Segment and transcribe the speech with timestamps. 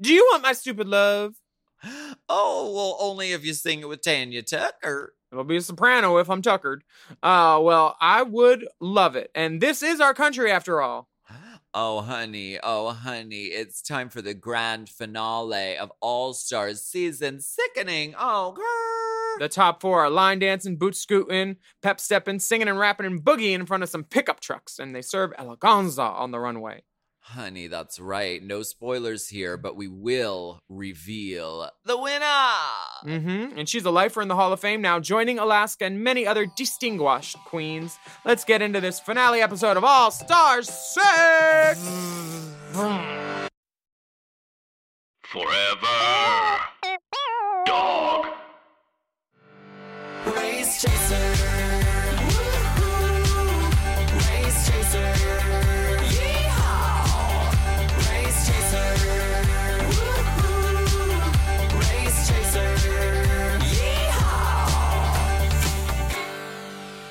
[0.00, 1.34] Do you want my stupid love?
[2.30, 5.14] Oh, well, only if you sing it with Tanya Tucker.
[5.32, 6.82] It'll be a soprano if I'm tuckered.
[7.22, 9.30] Uh, well, I would love it.
[9.34, 11.08] And this is our country after all.
[11.74, 17.40] Oh, honey, oh, honey, it's time for the grand finale of All Stars season.
[17.40, 18.14] Sickening.
[18.18, 19.38] Oh, girl.
[19.46, 23.56] The top four are line dancing, boot scooting, pep stepping, singing and rapping and boogieing
[23.56, 26.82] in front of some pickup trucks, and they serve eleganza on the runway.
[27.32, 28.42] Honey, that's right.
[28.42, 32.24] No spoilers here, but we will reveal the winner.
[33.04, 33.58] Mm-hmm.
[33.58, 36.46] And she's a lifer in the Hall of Fame now, joining Alaska and many other
[36.56, 37.98] distinguished queens.
[38.24, 41.78] Let's get into this finale episode of All Stars 6!
[45.24, 45.86] Forever.
[47.66, 48.26] Dog.
[50.34, 51.67] Race chaser.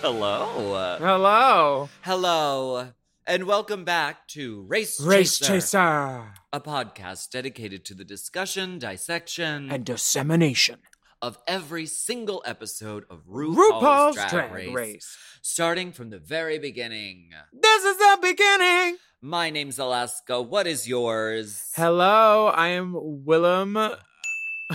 [0.07, 0.97] Hello.
[0.99, 2.93] Hello, Hello.
[3.27, 9.69] And welcome back to Race, Race Chaser, Chaser a podcast dedicated to the discussion, dissection,
[9.69, 10.77] and dissemination.
[11.21, 15.17] of every single episode of RuPaul's, RuPaul's Drag, Drag Race, Race.
[15.41, 17.31] starting from the very beginning.
[17.51, 18.95] This is the beginning.
[19.21, 20.41] My name's Alaska.
[20.41, 21.69] What is yours?
[21.75, 23.77] Hello, I am Willem.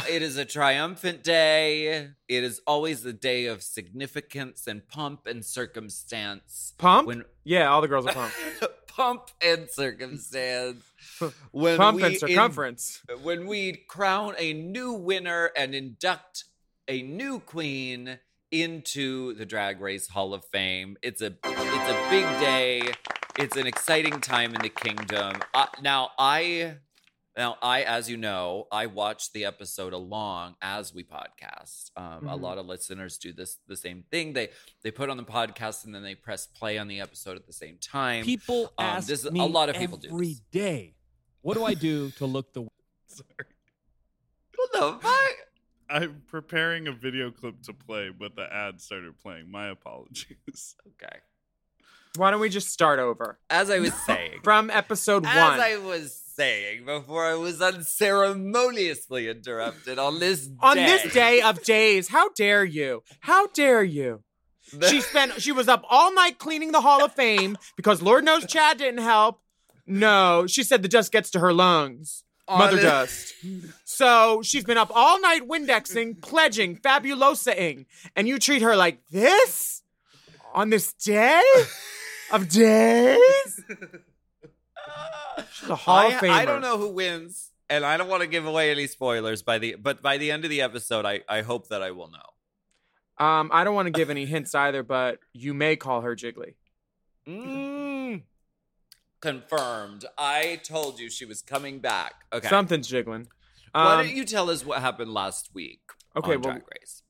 [0.09, 2.09] It is a triumphant day.
[2.29, 6.73] It is always a day of significance and pomp and circumstance.
[6.79, 7.09] Pump?
[7.09, 8.37] When Yeah, all the girls are pumped.
[8.89, 10.83] pomp and circumstance.
[11.51, 13.03] When Pump we and in- circumference.
[13.23, 16.45] when we crown a new winner and induct
[16.89, 18.19] a new queen
[18.51, 20.97] into the Drag Race Hall of Fame.
[21.03, 22.93] It's a it's a big day.
[23.39, 25.37] It's an exciting time in the kingdom.
[25.55, 26.77] Uh, now I
[27.37, 31.91] now I as you know, I watch the episode along as we podcast.
[31.97, 32.41] Um, A Mhm.
[32.41, 34.33] lot of listeners do this the same thing.
[34.35, 34.51] They
[34.83, 37.53] they put on the podcast and then they press play on the episode at the
[37.53, 38.25] same time.
[38.25, 40.41] People Um, ask this is- a lot of people do every this.
[40.51, 40.95] day,
[41.41, 42.63] What do I do to look the?
[44.57, 45.33] What the fuck?
[45.91, 49.51] I'm preparing a video clip to play, but the ad started playing.
[49.51, 50.77] My apologies.
[51.03, 51.19] Okay.
[52.17, 55.55] Why don't we just start over As I was saying, from episode as one?
[55.55, 60.87] As I was saying before I was unceremoniously interrupted on this On day.
[60.87, 63.03] this day of days, how dare you?
[63.21, 64.23] How dare you?
[64.89, 68.47] She spent she was up all night cleaning the Hall of Fame because Lord knows
[68.47, 69.41] Chad didn't help.
[69.87, 72.25] No, she said the dust gets to her lungs.
[72.49, 73.35] Mother Honest- dust.
[73.85, 79.83] So she's been up all night Windexing, pledging, fabulosaing, and you treat her like this
[80.55, 81.43] on this day
[82.31, 83.61] of days?
[85.53, 86.31] She's a Hall I, of Famer.
[86.31, 89.59] I don't know who wins, and I don't want to give away any spoilers by
[89.59, 93.25] the but by the end of the episode, I, I hope that I will know.
[93.25, 96.55] Um, I don't want to give any hints either, but you may call her Jiggly.
[97.29, 98.23] Mm.
[99.21, 100.05] Confirmed.
[100.19, 102.15] I told you she was coming back.
[102.33, 102.49] Okay.
[102.49, 103.29] Something's jiggling.
[103.73, 105.81] Why Um, don't you tell us what happened last week?
[106.17, 106.61] Okay, well-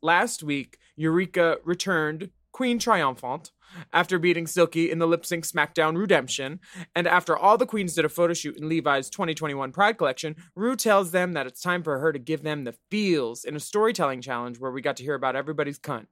[0.02, 3.50] last week, Eureka returned Queen Triumphant
[3.92, 6.60] after beating Silky in the lip sync SmackDown Redemption.
[6.94, 10.76] And after all the queens did a photo shoot in Levi's 2021 Pride collection, Ru
[10.76, 14.20] tells them that it's time for her to give them the feels in a storytelling
[14.20, 16.06] challenge where we got to hear about everybody's cunt.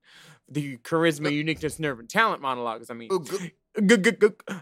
[0.48, 2.90] The charisma, uniqueness, nerve, and talent monologues.
[2.90, 3.10] I mean,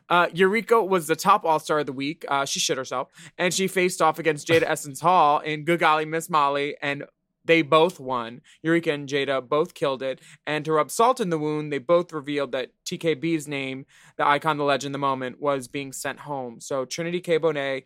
[0.09, 2.25] uh, Eureka was the top All Star of the week.
[2.29, 3.09] Uh, she shit herself,
[3.39, 7.05] and she faced off against Jada Essence Hall in Good Golly Miss Molly, and
[7.49, 8.43] they both won.
[8.63, 12.13] Eureka and Jada both killed it, and to rub salt in the wound, they both
[12.13, 13.87] revealed that TKB's name,
[14.17, 16.61] the icon, the legend, the moment, was being sent home.
[16.61, 17.41] So Trinity K.
[17.41, 17.85] Bonet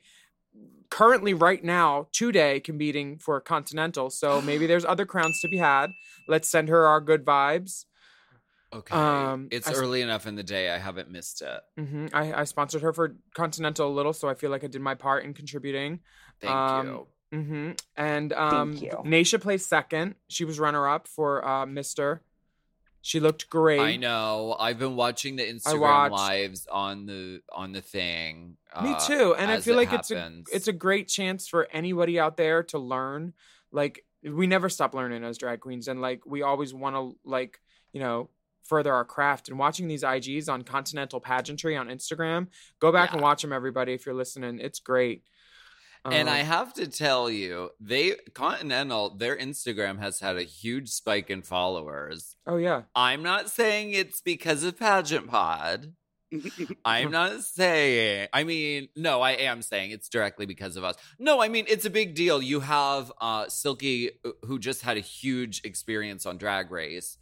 [0.91, 4.11] currently right now today competing for Continental.
[4.11, 5.91] So maybe there's other crowns to be had.
[6.29, 7.87] Let's send her our good vibes.
[8.75, 8.97] Okay.
[8.97, 10.71] Um, it's I early enough in the day.
[10.71, 11.61] I haven't missed it.
[11.83, 14.81] hmm I, I sponsored her for Continental a little, so I feel like I did
[14.81, 16.01] my part in contributing.
[16.41, 17.07] Thank Um, you.
[17.33, 18.91] Hmm And um, you.
[19.05, 20.17] Naysha placed second.
[20.29, 22.23] She was runner up for uh, Mister.
[23.01, 23.81] She looked great.
[23.81, 24.55] I know.
[24.61, 28.59] I've been watching the Instagram lives on the on the thing.
[28.81, 29.35] Me uh, too.
[29.37, 32.63] And I feel it like it's a it's a great chance for anybody out there
[32.65, 33.33] to learn.
[33.73, 37.61] Like we never stop learning as drag queens, and like we always want to like
[37.93, 38.29] you know
[38.63, 39.49] further our craft.
[39.49, 43.95] And watching these IGs on Continental Pageantry on Instagram, go back and watch them, everybody.
[43.95, 45.25] If you're listening, it's great.
[46.05, 50.89] And Um, I have to tell you, they Continental, their Instagram has had a huge
[50.89, 52.35] spike in followers.
[52.47, 55.93] oh yeah, I'm not saying it's because of Pageant Pod.
[56.85, 58.29] I'm not saying.
[58.33, 60.97] I mean, no, I am saying it's directly because of us.
[61.21, 62.43] No, I mean it's a big deal.
[62.43, 67.17] You have uh Silky, uh, who just had a huge experience on Drag Race.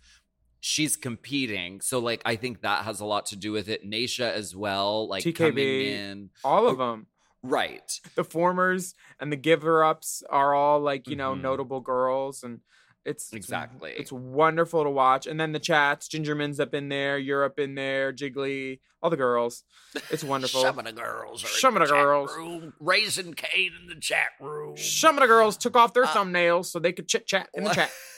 [0.62, 3.84] She's competing, so like I think that has a lot to do with it.
[3.88, 7.06] Naysha as well, like coming in, all Oh, of them.
[7.42, 7.90] Right?
[8.14, 11.42] The formers and the giver ups are all like you know Mhm.
[11.42, 12.60] notable girls and.
[13.02, 13.92] It's Exactly.
[13.96, 16.06] It's wonderful to watch, and then the chats.
[16.06, 19.64] Gingerman's up in there, Europe in there, Jiggly, all the girls.
[20.10, 20.60] It's wonderful.
[20.60, 22.30] Some of the girls are Some of the girls.
[22.36, 22.74] room.
[22.78, 24.76] Raising Kate in the chat room.
[24.76, 27.64] Some of the girls took off their Uh, thumbnails so they could chit chat in
[27.64, 27.90] the chat.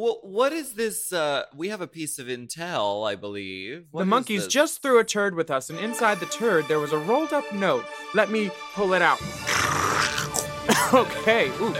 [0.00, 1.12] Well, what is this?
[1.12, 3.84] Uh, we have a piece of intel, I believe.
[3.90, 4.52] What the monkeys this?
[4.52, 7.52] just threw a turd with us, and inside the turd there was a rolled up
[7.52, 7.84] note.
[8.14, 9.20] Let me pull it out.
[10.94, 11.48] okay.
[11.60, 11.74] Ooh.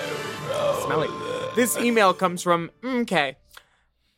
[0.85, 1.09] Smelly.
[1.57, 3.37] This email comes from MK.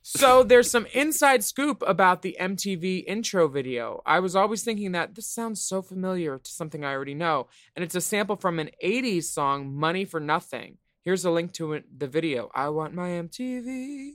[0.03, 4.03] So there's some inside scoop about the MTV intro video.
[4.05, 7.47] I was always thinking that this sounds so familiar to something I already know,
[7.77, 10.79] and it's a sample from an 80s song, Money for Nothing.
[11.05, 12.49] Here's a link to it, the video.
[12.55, 14.13] I want my MTV.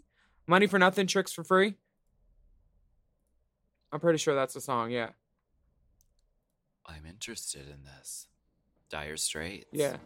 [0.48, 1.76] Money for Nothing, tricks for free.
[3.92, 5.10] I'm pretty sure that's the song, yeah.
[6.86, 8.28] I'm interested in this.
[8.90, 9.66] Dire Straits.
[9.74, 9.98] Yeah.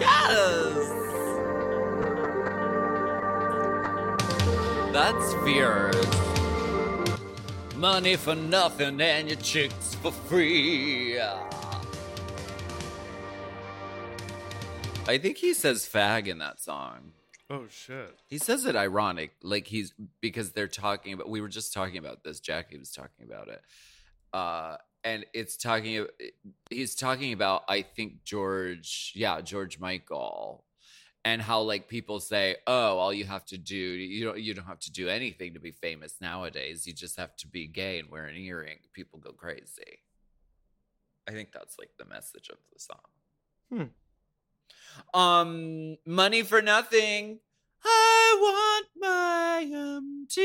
[0.00, 0.88] Yes.
[4.92, 6.41] That's fierce.
[7.82, 11.18] Money for nothing and your chicks for free.
[15.08, 17.10] I think he says fag in that song.
[17.50, 18.14] Oh shit.
[18.28, 21.28] He says it ironic, like he's because they're talking about.
[21.28, 22.38] We were just talking about this.
[22.38, 23.60] Jackie was talking about it,
[24.32, 26.06] uh, and it's talking.
[26.70, 27.64] He's talking about.
[27.68, 30.62] I think George, yeah, George Michael,
[31.24, 34.66] and how like people say, "Oh, all you have to do, you don't, you don't
[34.66, 36.86] have to do anything to be famous nowadays.
[36.86, 38.78] You just have to be gay and wear an earring.
[38.92, 40.00] People go crazy."
[41.28, 43.92] I think that's like the message of the song.
[45.14, 45.18] Hmm.
[45.18, 47.38] Um, money for nothing.
[47.84, 50.42] I want my MTV.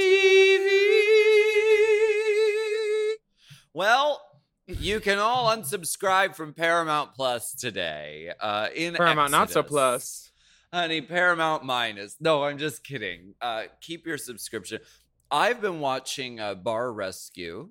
[3.73, 4.21] Well,
[4.65, 8.31] you can all unsubscribe from Paramount Plus today.
[8.39, 10.26] Uh, in Paramount not so plus.
[10.73, 11.01] Honey.
[11.01, 12.15] Paramount minus.
[12.19, 13.35] No, I'm just kidding.
[13.41, 14.79] Uh, keep your subscription.
[15.29, 17.69] I've been watching uh, Bar Rescue.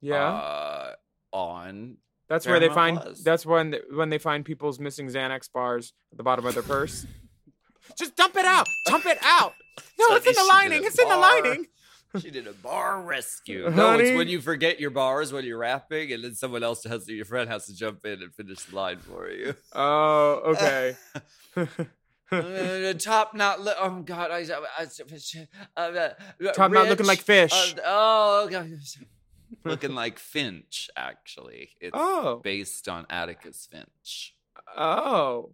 [0.00, 0.26] Yeah.
[0.26, 0.92] Uh,
[1.32, 1.96] on
[2.28, 3.22] that's where they find Plus.
[3.22, 7.06] that's when when they find people's missing Xanax bars at the bottom of their purse.
[7.98, 8.66] Just dump it out.
[8.86, 9.52] Dump it out.
[9.98, 10.84] No, it's in the lining.
[10.84, 11.66] It's in the lining.
[12.20, 13.70] She did a bar rescue.
[13.70, 14.04] No, Honey.
[14.04, 17.14] it's when you forget your bars when you're rapping, and then someone else has to,
[17.14, 19.54] your friend has to jump in and finish the line for you.
[19.74, 20.96] Oh, okay.
[22.32, 23.60] Uh, top not.
[23.60, 24.38] Li- oh God, I.
[24.38, 24.86] I,
[25.76, 26.08] I uh,
[26.54, 27.52] Top not looking like fish.
[27.76, 28.70] Uh, oh, God.
[29.64, 30.90] looking like Finch.
[30.96, 32.40] Actually, it's Oh.
[32.42, 34.34] based on Atticus Finch.
[34.76, 35.50] oh.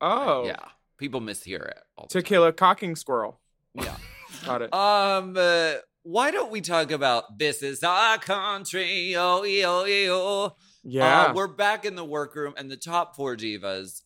[0.00, 0.46] Oh.
[0.46, 0.56] yeah.
[0.98, 1.78] People mishear it.
[1.96, 3.40] All To kill a cocking squirrel.
[3.74, 3.96] Yeah.
[4.44, 4.74] Got it.
[4.74, 9.14] Um, uh, why don't we talk about this is our country?
[9.16, 10.56] Oh, oh, oh.
[10.82, 11.26] yeah.
[11.26, 14.02] Uh, we're back in the workroom, and the top four divas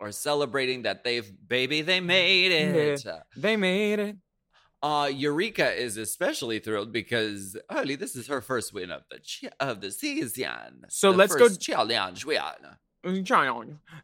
[0.00, 3.04] are celebrating that they've baby they made it.
[3.36, 4.16] they made it.
[4.82, 9.44] Uh, Eureka is especially thrilled because Holy, this is her first win of the ch-
[9.60, 10.84] of the season.
[10.88, 12.40] So The let's go- challenge win.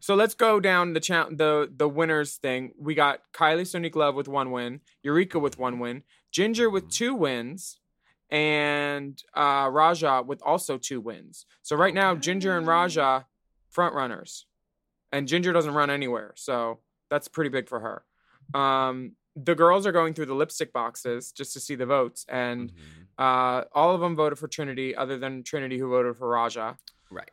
[0.01, 2.73] So let's go down the cha- the the winners thing.
[2.79, 7.15] We got Kylie Sonique Love with one win, Eureka with one win, Ginger with two
[7.15, 7.81] wins,
[8.31, 11.47] and uh, Raja with also two wins.
[11.63, 13.27] So right now, Ginger and Raja
[13.71, 14.47] front runners,
[15.13, 18.59] and Ginger doesn't run anywhere, so that's pretty big for her.
[18.59, 22.73] Um, the girls are going through the lipstick boxes just to see the votes, and
[22.73, 23.07] Mhm.
[23.19, 26.79] uh, all of them voted for Trinity, other than Trinity, who voted for Raja.
[27.11, 27.31] Right.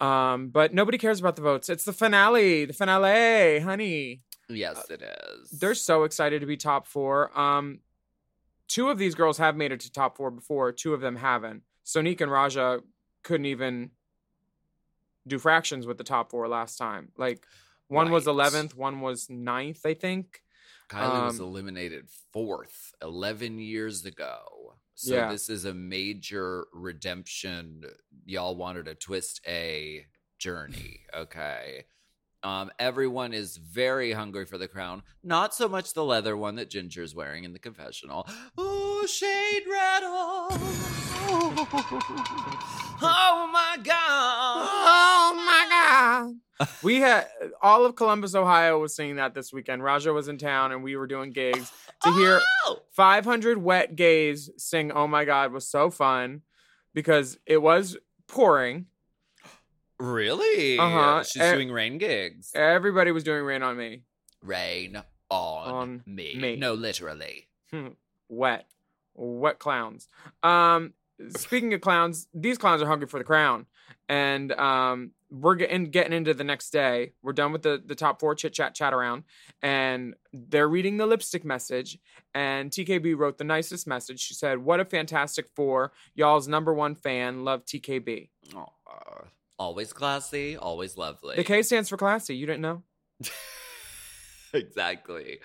[0.00, 1.68] Um, but nobody cares about the votes.
[1.68, 4.22] It's the finale, the finale, honey.
[4.48, 5.50] Yes, it is.
[5.50, 7.36] They're so excited to be top four.
[7.38, 7.80] Um,
[8.68, 10.72] two of these girls have made it to top four before.
[10.72, 11.62] Two of them haven't.
[11.84, 12.82] Sonique and Raja
[13.22, 13.90] couldn't even
[15.28, 17.10] do fractions with the top four last time.
[17.16, 17.46] Like
[17.88, 20.42] one was eleventh, one was ninth, I think.
[20.88, 24.74] Kylie was um, eliminated fourth 11 years ago.
[24.94, 25.30] So Yeah.
[25.30, 27.84] this is a major redemption.
[28.24, 30.06] Y'all wanted a twist A
[30.38, 31.00] journey.
[31.14, 31.84] Okay.
[32.42, 35.02] Um, everyone is very hungry for the crown.
[35.22, 38.26] Not so much the leather one that Ginger's wearing in the confessional.
[39.00, 40.48] Oh, shade rattle.
[43.00, 44.68] Oh my god.
[44.70, 45.66] Oh my
[46.58, 46.66] god.
[46.82, 47.26] we had
[47.62, 49.84] all of Columbus, Ohio was singing that this weekend.
[49.84, 51.70] Raja was in town and we were doing gigs.
[52.02, 52.80] To hear Oh!
[52.92, 56.42] 500 wet gays sing Oh my god was so fun
[56.94, 58.86] because it was pouring.
[60.00, 60.78] Really?
[60.78, 61.22] Uh-huh.
[61.22, 62.50] She's Eh, doing rain gigs.
[62.54, 64.02] Everybody was doing rain on me.
[64.42, 64.96] Rain
[65.30, 66.34] on, On me.
[66.36, 66.56] me.
[66.56, 67.48] No, literally.
[68.28, 68.66] Wet.
[69.18, 70.08] Wet clowns.
[70.42, 70.94] Um
[71.30, 73.66] speaking of clowns, these clowns are hungry for the crown.
[74.08, 77.12] And um we're getting getting into the next day.
[77.22, 79.24] We're done with the the top four chit chat chat around,
[79.62, 81.98] and they're reading the lipstick message.
[82.34, 84.20] And TKB wrote the nicest message.
[84.20, 85.92] She said, "What a fantastic four!
[86.14, 87.44] Y'all's number one fan.
[87.44, 89.24] Love TKB." Aw.
[89.58, 91.36] always classy, always lovely.
[91.36, 92.36] The K stands for classy.
[92.36, 92.82] You didn't know?
[94.54, 95.40] exactly.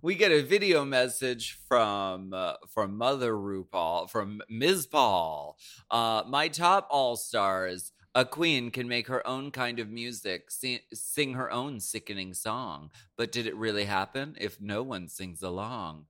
[0.00, 4.86] We get a video message from uh, from Mother RuPaul, from Ms.
[4.86, 5.58] Paul.
[5.90, 7.92] Uh, my top all stars.
[8.14, 12.90] A queen can make her own kind of music, sing, sing her own sickening song.
[13.16, 16.06] But did it really happen if no one sings along?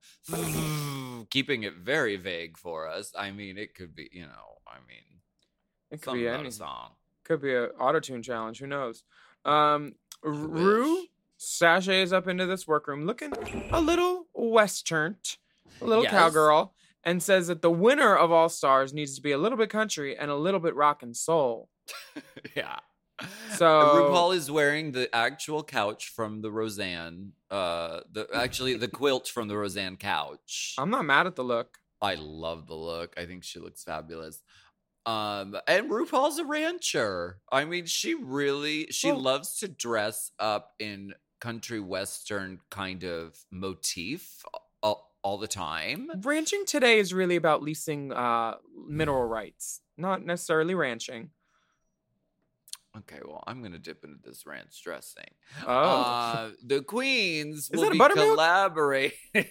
[1.29, 3.11] Keeping it very vague for us.
[3.15, 5.19] I mean, it could be, you know, I mean,
[5.91, 6.91] It could be any song.
[7.25, 8.59] Could be an auto tune challenge.
[8.59, 9.03] Who knows?
[9.45, 9.93] Um,
[10.23, 11.07] wish.
[11.43, 13.31] Sashays up into this workroom looking
[13.71, 15.15] a little western,
[15.81, 16.11] a little Yes.
[16.11, 19.69] cowgirl, and says that the winner of All Stars needs to be a little bit
[19.69, 21.69] country and a little bit rock and soul.
[22.55, 22.79] yeah.
[23.55, 23.65] So-
[24.11, 29.47] RuPaul is wearing the actual couch from the Roseanne, uh, the actually the quilt from
[29.47, 30.75] the Roseanne couch.
[30.77, 31.79] I'm not mad at the look.
[32.01, 33.13] I love the look.
[33.17, 34.41] I think she looks fabulous.
[35.05, 37.39] Um, and RuPaul's a rancher.
[37.51, 43.37] I mean, she really she Well- loves to dress up in country western kind of
[43.51, 44.43] motif
[44.83, 46.09] all, all the time.
[46.21, 48.55] Ranching today is really about leasing uh,
[48.87, 51.31] mineral rights, not necessarily ranching.
[52.97, 55.29] Okay, well, I'm gonna dip into this ranch dressing.
[55.65, 59.17] Oh, Uh, the queens Is will be collaborating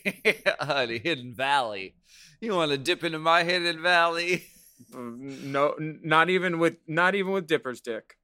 [0.60, 1.94] on Hidden Valley.
[2.40, 4.44] You want to dip into my Hidden Valley?
[4.92, 8.17] no, not even with not even with Dipper's dick.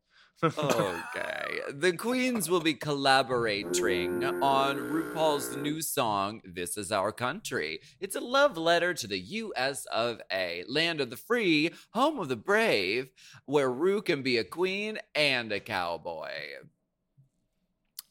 [0.45, 1.61] Okay.
[1.73, 7.81] The queens will be collaborating on RuPaul's new song, This Is Our Country.
[8.01, 12.29] It's a love letter to the US of A, land of the free, home of
[12.29, 13.09] the brave,
[13.47, 16.33] where Ru can be a queen and a cowboy.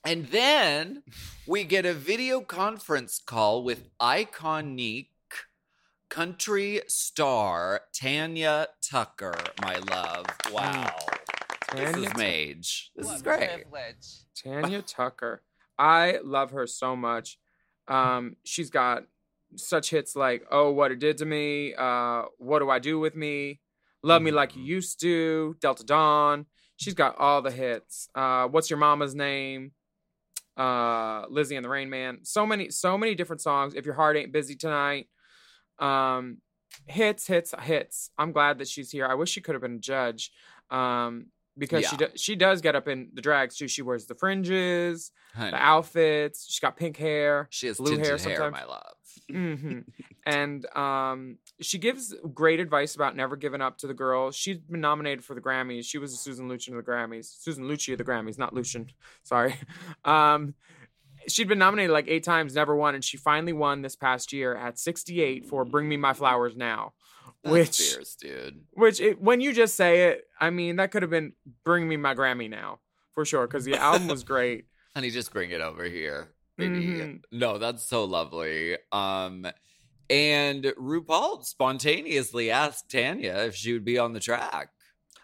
[0.05, 1.03] And then
[1.47, 5.07] we get a video conference call with iconic
[6.09, 10.25] country star Tanya Tucker, my love.
[10.51, 10.83] Wow.
[10.83, 11.22] Mm.
[11.75, 12.17] This is.
[12.17, 12.91] Mage.
[12.95, 13.65] This is great.
[14.43, 15.41] Tanya Tucker.
[15.77, 17.37] I love her so much.
[17.87, 19.03] Um, she's got
[19.55, 23.15] such hits like "Oh, What It Did to Me," uh, "What Do I Do with
[23.15, 23.59] Me,"
[24.03, 26.45] "Love Me Like You Used to," "Delta Dawn."
[26.77, 28.07] She's got all the hits.
[28.15, 29.71] Uh, "What's Your Mama's Name?"
[30.55, 33.73] Uh, "Lizzie and the Rain Man." So many, so many different songs.
[33.75, 35.07] "If Your Heart Ain't Busy Tonight."
[35.79, 36.37] Um,
[36.85, 38.11] hits, hits, hits.
[38.17, 39.07] I'm glad that she's here.
[39.07, 40.31] I wish she could have been a judge.
[40.69, 41.27] Um,
[41.57, 43.67] because she do, she does get up in the drags too.
[43.67, 46.45] She wears the fringes, Honey, the outfits.
[46.47, 47.47] She's got pink hair.
[47.51, 48.51] she has blue hair hair, sometimes.
[48.51, 48.93] my love.
[49.29, 49.79] hmm
[50.25, 54.35] and um, she gives great advice about never giving up to the girls.
[54.35, 55.85] She's been nominated for the Grammys.
[55.85, 57.25] She was a Susan Lucci of the Grammys.
[57.39, 58.89] Susan Lucci of the Grammys, not Lucian.
[59.23, 59.55] Sorry.
[60.05, 60.55] Um,
[61.27, 64.55] she'd been nominated like eight times, never won, and she finally won this past year
[64.55, 66.93] at 68 for "Bring Me My Flowers Now."
[67.43, 68.61] That's Which- fierce, dude.
[68.71, 71.33] Which, it, when you just say it, I mean, that could have been
[71.65, 72.79] "Bring Me My Grammy Now"
[73.13, 74.65] for sure, because the album was great.
[74.95, 76.29] Honey, just bring it over here.
[76.57, 76.75] baby.
[76.85, 77.21] Mhm.
[77.31, 78.77] No, that's so lovely.
[78.91, 79.45] Um,
[80.09, 84.69] and RuPaul spontaneously asked Tanya if she would be on the track.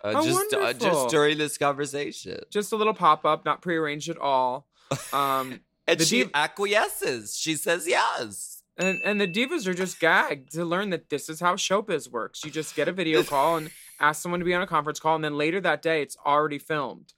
[0.04, 2.40] Uh, Oh, just uh, just during this conversation.
[2.50, 4.68] Just a little pop up, not prearranged at all.
[5.14, 7.36] Um, And she div- acquiesces.
[7.36, 8.59] She says yes.
[8.80, 12.44] And and the divas are just gagged to learn that this is how showbiz works.
[12.46, 13.70] You just get a video call and
[14.00, 16.58] ask someone to be on a conference call, and then later that day it's already
[16.60, 17.14] filmed.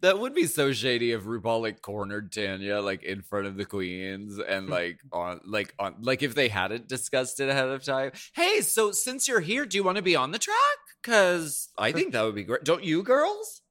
[0.00, 3.64] That would be so shady if RuPaul like cornered Tanya like in front of the
[3.64, 4.42] queens Hmm.
[4.48, 8.12] and like on like on like if they hadn't discussed it ahead of time.
[8.32, 10.56] Hey, so since you're here, do you want to be on the track?
[11.02, 12.64] Cause I think that would be great.
[12.64, 13.62] Don't you girls?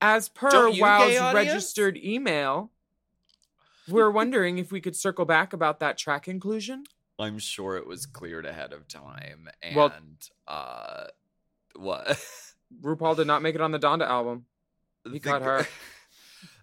[0.00, 2.71] As per Wow's registered email,
[3.88, 6.84] we're wondering if we could circle back about that track inclusion.
[7.18, 9.48] I'm sure it was cleared ahead of time.
[9.62, 9.92] And Well-
[10.48, 11.04] uh
[11.76, 12.06] what?
[12.82, 14.46] RuPaul did not make it on the Donda album.
[15.04, 15.66] He The gir- her.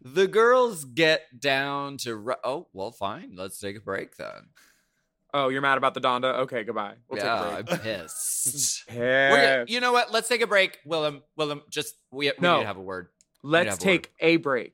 [0.01, 3.33] The girls get down to ru- oh well, fine.
[3.35, 4.49] Let's take a break then.
[5.33, 6.39] Oh, you're mad about the Donda?
[6.39, 6.95] Okay, goodbye.
[7.09, 8.85] We'll yeah, take a I'm pissed.
[8.87, 8.87] Pissed.
[8.87, 10.11] Gonna- you know what?
[10.11, 10.79] Let's take a break.
[10.85, 12.55] Willem, Willem, just we, we No.
[12.57, 13.09] need to have a word.
[13.43, 14.73] Let's take a break.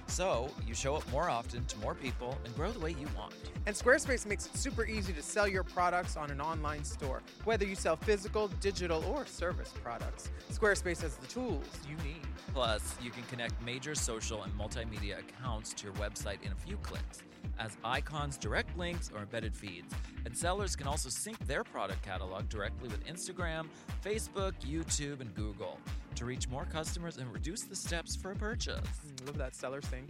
[0.07, 3.33] So you show up more often to more people and grow the way you want.
[3.65, 7.65] And Squarespace makes it super easy to sell your products on an online store, whether
[7.65, 10.29] you sell physical, digital, or service products.
[10.51, 12.21] Squarespace has the tools you need.
[12.53, 16.77] Plus, you can connect major social and multimedia accounts to your website in a few
[16.77, 17.23] clicks,
[17.59, 19.93] as icons, direct links, or embedded feeds.
[20.25, 23.67] And sellers can also sync their product catalog directly with Instagram,
[24.03, 25.79] Facebook, YouTube, and Google
[26.15, 28.79] to reach more customers and reduce the steps for a purchase.
[29.05, 30.09] Mm, Love that seller sync.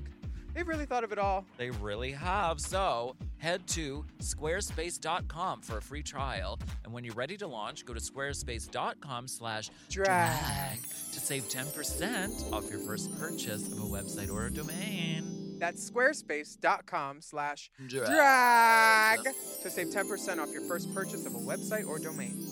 [0.53, 1.45] They've really thought of it all.
[1.57, 2.59] They really have.
[2.59, 6.59] So head to squarespace.com for a free trial.
[6.83, 10.81] And when you're ready to launch, go to squarespace.com slash Drag.
[10.81, 15.40] to save 10% off your first purchase of a website or a domain.
[15.61, 18.07] That's squarespace.com slash Drag.
[18.07, 22.43] drag to save 10% off your first purchase of a website or domain.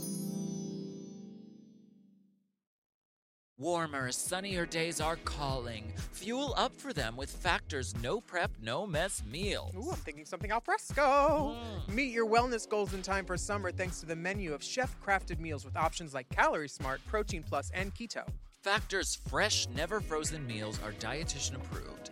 [3.58, 5.92] Warmer, sunnier days are calling.
[6.14, 9.74] Fuel up for them with Factor's no prep, no mess meals.
[9.76, 11.58] Ooh, I'm thinking something al fresco.
[11.88, 11.94] Mm.
[11.96, 15.40] Meet your wellness goals in time for summer thanks to the menu of chef crafted
[15.40, 18.24] meals with options like Calorie Smart, Protein Plus, and Keto.
[18.62, 22.12] Factor's fresh, never frozen meals are dietitian approved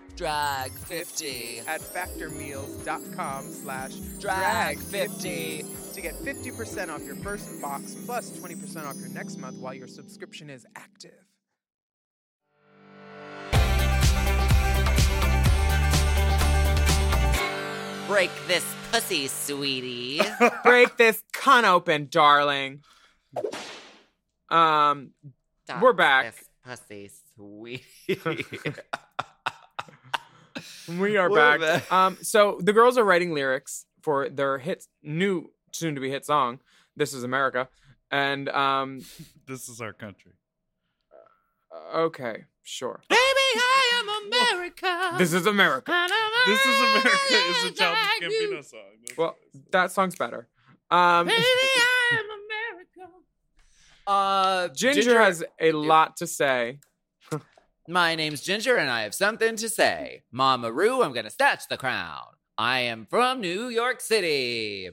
[0.15, 1.59] Drag 50.
[1.67, 8.95] at factormeals.com slash Drag drag50 to get 50% off your first box plus 20% off
[8.97, 11.11] your next month while your subscription is active.
[18.07, 20.19] Break this pussy, sweetie.
[20.63, 22.81] Break this cunt open, darling.
[24.49, 25.11] Um,
[25.79, 26.35] We're back.
[26.65, 27.85] pussy, sweetie.
[30.87, 31.59] we are back.
[31.59, 31.91] back.
[31.91, 36.25] Um, so the girls are writing lyrics for their hit, new, soon to be hit
[36.25, 36.59] song.
[36.95, 37.69] This is America,
[38.09, 39.01] and um,
[39.47, 40.33] This is our country.
[41.95, 43.01] okay, sure.
[43.09, 43.19] Baby,
[43.55, 45.11] I am America.
[45.17, 45.91] This is America.
[46.47, 48.79] This is America is a Childish Gambino song.
[49.05, 49.63] That's Well, nice.
[49.71, 50.47] that song's better.
[50.89, 52.25] Um, Baby, I am
[53.05, 53.13] America.
[54.07, 56.79] Uh, Ginger, has a lot to say.
[57.91, 60.23] My name's Ginger, and I have something to say.
[60.31, 62.23] Mama Ru, I'm gonna snatch the crown.
[62.57, 64.91] I am from New York City.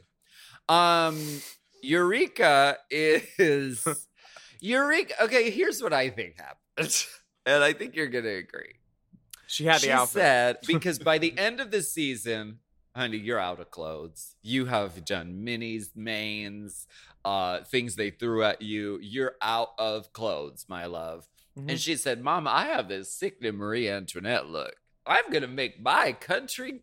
[0.68, 1.40] Um,
[1.80, 3.86] Eureka is
[4.60, 5.14] Eureka.
[5.22, 7.04] Okay, here's what I think happened,
[7.46, 8.74] and I think you're gonna agree.
[9.46, 10.12] She had the she outfit.
[10.14, 12.58] said because by the end of the season,
[12.96, 14.34] honey, you're out of clothes.
[14.42, 16.88] You have done minis, mains,
[17.24, 18.98] uh, things they threw at you.
[19.00, 21.28] You're out of clothes, my love.
[21.58, 21.70] Mhm.
[21.70, 24.76] And she said, Mama, I have this sickening Marie Antoinette look.
[25.06, 26.82] I'm gonna make my country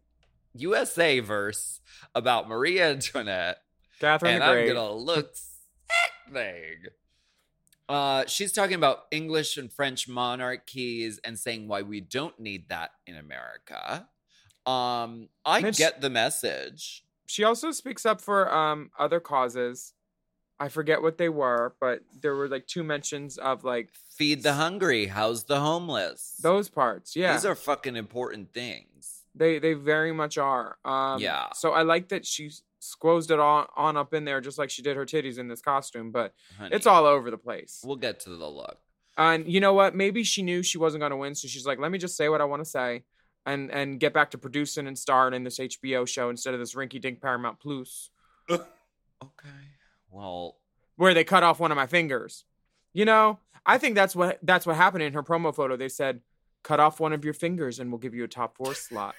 [0.54, 1.80] USA verse
[2.14, 3.62] about Marie Antoinette
[4.00, 4.68] Catherine and I'm Great.
[4.74, 5.34] gonna look
[6.26, 6.86] sickening.
[7.88, 12.92] Uh, she's talking about English and French monarchies and saying why we don't need that
[13.06, 14.10] in America.
[14.66, 17.04] Um, I get the message.
[17.28, 19.94] She also speaks up for um other causes.
[20.60, 24.54] I forget what they were, but there were like two mentions of like Feed the
[24.54, 26.40] hungry, house the homeless.
[26.42, 27.16] those parts.
[27.16, 29.24] Yeah, These are fucking important things.
[29.36, 30.78] they they very much are.
[30.86, 31.48] Um, Yeah.
[31.54, 34.82] So I like that she squozed it on on up in there, just like she
[34.82, 36.12] did her titties in this costume.
[36.12, 36.74] But Honey.
[36.76, 37.82] it's all over the place.
[37.84, 38.78] We'll get to the look.
[39.18, 39.96] And you know what?
[39.96, 42.28] Maybe she knew she wasn't going to win, so she's like, "Let me just say
[42.30, 43.04] what I want to say,
[43.46, 46.74] and and get back to producing and starring in this HBO show instead of this
[46.76, 48.10] rinky-dink Paramount Plus,
[48.50, 49.50] Okay.
[50.16, 50.56] Well,
[50.96, 52.46] where they cut off one of my fingers."
[52.94, 55.76] You know, I think that's what that's what happened in her promo photo.
[55.76, 56.22] They said,
[56.64, 59.16] "Cut off one of your fingers, and we'll give you a top four slot."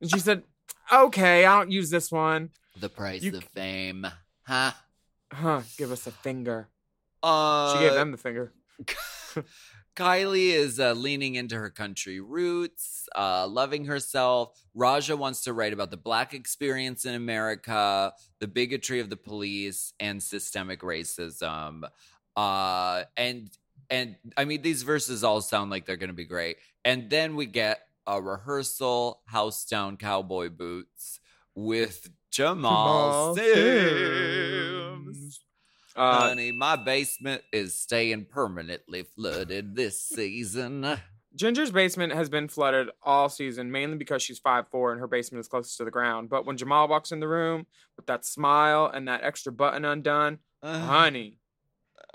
[0.00, 0.42] And she said,
[0.92, 2.50] "Okay, I don't use this one.
[2.80, 4.06] the price You of fame.
[4.42, 4.72] Huh?
[5.32, 5.62] Huh?
[5.78, 6.68] Give us a finger."
[7.22, 8.52] Uh, She gave them the finger.
[9.96, 14.60] Kylie is uh, leaning into her country roots, uh, loving herself.
[14.74, 19.92] Raja wants to write about the black experience in America, the bigotry of the police,
[20.00, 21.84] and systemic racism.
[22.36, 23.50] Uh, and
[23.90, 26.56] and I mean, these verses all sound like they're going to be great.
[26.84, 31.20] And then we get a rehearsal, house down cowboy boots
[31.54, 35.43] with Jamal, Jamal Sims.
[35.96, 40.98] Uh, Honey, my basement is staying permanently flooded this season.
[41.36, 45.48] Ginger's basement has been flooded all season, mainly because she's 5'4 and her basement is
[45.48, 46.28] closest to the ground.
[46.28, 50.38] But when Jamal walks in the room with that smile and that extra button undone,
[50.62, 51.38] honey,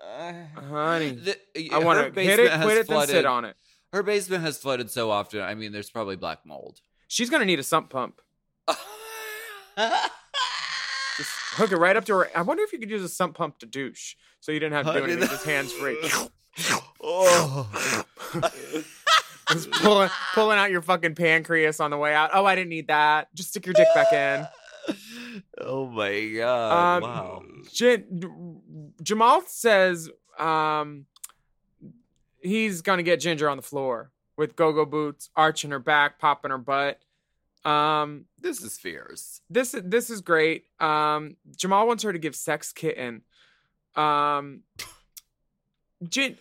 [0.02, 1.38] honey, The-
[1.74, 3.56] I want to hit it, quit it, then sit on it.
[3.92, 5.42] Her basement has flooded so often.
[5.42, 6.80] I mean, there's probably black mold.
[7.08, 8.22] She's going to need a sump pump.
[11.60, 12.30] Hook it right up to her.
[12.36, 14.86] I wonder if you could use a sump pump to douche so you didn't have
[14.86, 15.98] to do anything, just hands free.
[17.04, 18.04] oh.
[19.52, 22.30] Just pulling, pulling out your fucking pancreas on the way out.
[22.34, 23.34] Oh, I didn't need that.
[23.34, 24.48] Just stick your dick back in.
[25.62, 27.04] oh my god!
[27.04, 27.44] Um, wow.
[29.02, 31.08] Jamal says um,
[32.42, 36.58] he's gonna get Ginger on the floor with go-go boots, arching her back, popping her
[36.60, 37.00] butt.
[37.66, 39.42] Um, This is fierce.
[39.50, 40.66] this this is great.
[40.80, 43.24] Um, Jamal wants her to give sex kitten.
[43.96, 44.64] Um,
[46.08, 46.38] Jin,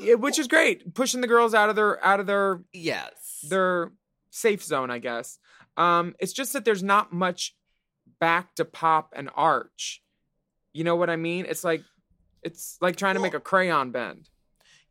[0.00, 3.44] which is great, pushing the girls out of their out of their Yes.
[3.48, 3.92] their
[4.30, 5.38] safe zone, I guess.
[5.76, 7.56] Um, it's just that there's not much
[8.18, 10.02] back to pop and arch.
[10.72, 11.46] You know what I mean?
[11.48, 11.82] It's like
[12.42, 14.29] it's like trying to make a crayon bend.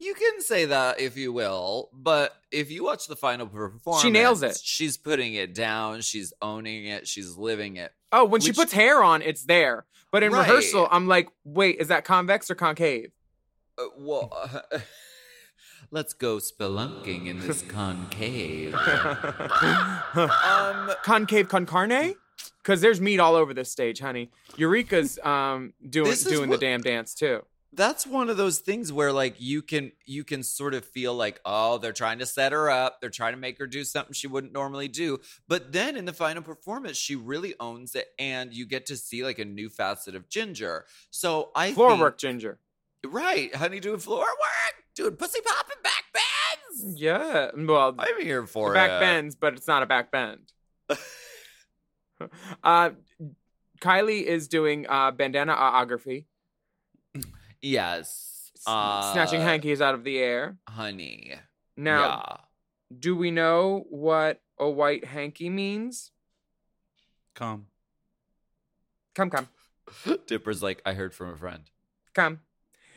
[0.02, 4.10] You can say that if you will, but if you watch the final performance, she
[4.10, 4.58] nails it.
[4.64, 6.02] She's putting it down.
[6.02, 7.06] She's owning it.
[7.08, 7.92] She's living it.
[8.12, 9.86] Oh, when she puts hair on, it's there.
[10.12, 10.40] But in Right.
[10.48, 13.12] rehearsal, I'm like, wait, is that convex or concave?
[13.78, 14.64] Uh, well,
[15.92, 18.74] let's go spelunking in this concave.
[20.16, 22.16] um, concave con carne?
[22.64, 24.32] Because there's meat all over this stage, honey.
[24.56, 27.44] Eureka's um doing doing what- the damn dance too.
[27.74, 31.40] That's one of those things where like you can you can sort of feel like
[31.46, 34.26] oh they're trying to set her up they're trying to make her do something she
[34.28, 38.66] wouldn't normally do but then in the final performance she really owns it and you
[38.66, 42.60] get to see like a new facet of ginger so i Floor think- work, Ginger.
[43.06, 47.52] right honey doing floor work doing pussy popping back bends Yeah.
[47.56, 50.52] Well, i'm here for back it bends, but it's not a back bend.
[52.64, 52.90] uh,
[53.82, 56.26] Kylie is doing uh, bandanaography,
[57.62, 60.58] yes s- uh, snatching hankies out of the air.
[60.68, 61.34] honey
[61.78, 62.36] Now, yeah.
[62.98, 66.12] do we know what a white hanky means?
[67.36, 67.68] Come.
[69.16, 69.48] Come, come,
[70.28, 71.64] dipper's like i heard from a friend
[72.14, 72.40] come.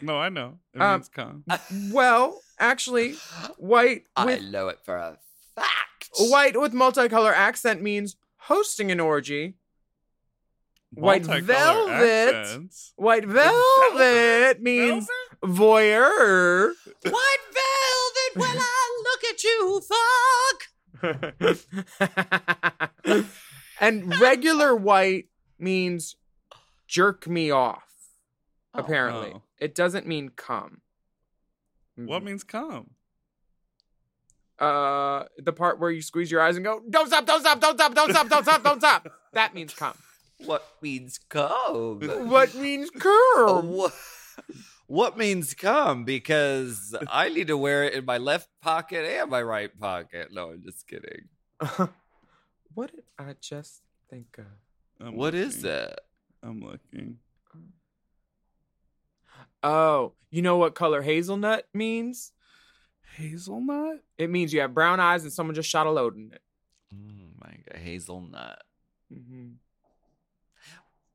[0.00, 0.58] No, I know.
[0.74, 1.44] It Um, means come.
[1.92, 3.14] Well, actually,
[3.56, 5.18] white I know it for a
[5.54, 6.10] fact.
[6.18, 9.54] white with multicolor accent means hosting an orgy.
[10.94, 12.34] White velvet.
[12.34, 12.92] accents.
[12.96, 15.08] White velvet means
[15.42, 16.72] voyeur.
[17.02, 20.68] White velvet when I look at you, fuck.
[23.80, 25.26] and regular white
[25.58, 26.16] means
[26.86, 27.84] jerk me off.
[28.74, 29.42] Apparently, Oh.
[29.58, 30.80] it doesn't mean come.
[31.96, 32.90] What means come?
[34.58, 37.26] Uh, the part where you squeeze your eyes and go, "Don't stop!
[37.26, 37.60] Don't stop!
[37.60, 37.94] Don't stop!
[37.94, 38.28] Don't stop!
[38.28, 38.62] Don't stop!
[38.62, 39.96] Don't stop!" That means come.
[40.44, 42.00] What means come?
[42.28, 43.64] What means curve?
[43.64, 43.92] what,
[44.86, 46.04] what means come?
[46.04, 50.28] Because I need to wear it in my left pocket and my right pocket.
[50.32, 51.28] No, I'm just kidding.
[52.74, 54.44] what did I just think of?
[55.06, 55.70] I'm What is looking.
[55.70, 56.00] it?
[56.42, 57.18] I'm looking.
[59.62, 62.32] Oh, you know what color hazelnut means?
[63.16, 64.00] Hazelnut?
[64.18, 66.42] It means you have brown eyes and someone just shot a load in it.
[66.92, 68.62] Oh my god, hazelnut.
[69.12, 69.48] Mm hmm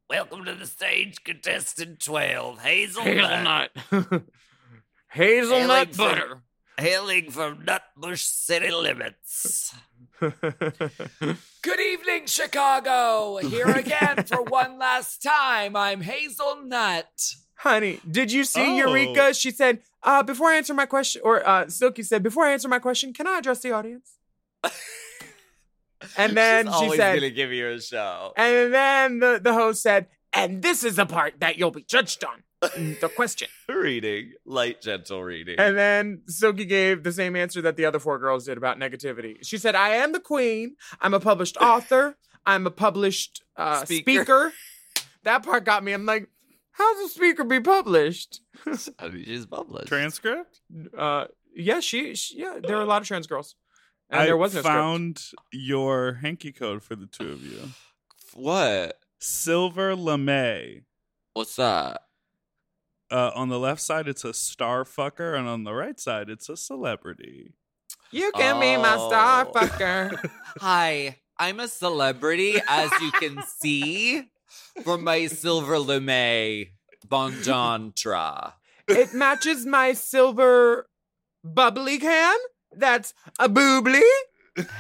[0.10, 3.72] Welcome to the stage, contestant 12, Hazelnut.
[3.89, 4.24] Hazelnut.
[5.10, 6.41] Hailing hazelnut from- butter.
[6.80, 9.74] Hailing from Nutbush city limits.
[10.20, 13.38] Good evening, Chicago.
[13.38, 15.76] Here again for one last time.
[15.76, 17.34] I'm Hazelnut.
[17.56, 18.76] Honey, did you see Oh.
[18.78, 19.34] Eureka?
[19.34, 22.67] She said, uh, before I answer my question, or uh, Silky said, before I answer
[22.70, 24.12] my question, can I address the audience?
[26.17, 28.33] And then She's she always said, gonna give you a show.
[28.36, 32.23] and then the, the host said, and this is the part that you'll be judged
[32.23, 32.43] on.
[32.62, 33.47] the question.
[33.69, 35.55] reading, light, gentle reading.
[35.60, 39.36] And then Silky gave the same answer that the other four girls did about negativity.
[39.43, 40.75] She said, I am the queen.
[40.99, 42.17] I'm a published author.
[42.47, 44.03] I'm a published uh, Speaker.
[44.12, 44.53] speaker.
[45.23, 45.93] That part got me.
[45.93, 46.29] I'm like,
[46.71, 48.41] how's a speaker be published?
[48.99, 49.88] I mean, she's published.
[49.89, 50.60] Transcript?
[50.97, 53.55] Uh, yeah, she, she, yeah, there are a lot of trans girls.
[54.10, 54.74] And I there was no script.
[54.76, 57.60] found your hanky code for the two of you.
[58.34, 59.00] what?
[59.20, 60.84] Silver lamé.
[61.34, 62.02] What's that?
[63.12, 66.50] Uh, on the left side, it's a star fucker, and on the right side, it's
[66.50, 67.54] a celebrity.
[68.12, 69.52] You can be my star Oh.
[69.54, 70.30] fucker.
[70.60, 74.24] Hi, I'm a celebrity, as you can see
[74.84, 76.72] from my silver lamé
[77.08, 78.54] Bonjantra.
[78.88, 80.89] it matches my silver
[81.43, 82.38] bubbly can.
[82.71, 84.01] That's a boobly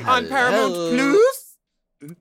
[0.05, 0.75] on Paramount.
[0.75, 1.57] Plus.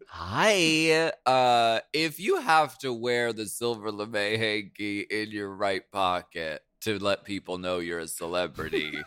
[0.09, 1.13] Hi.
[1.27, 6.99] Uh, if you have to wear the silver lamé hanky in your right pocket to
[6.99, 8.99] let people know you're a celebrity,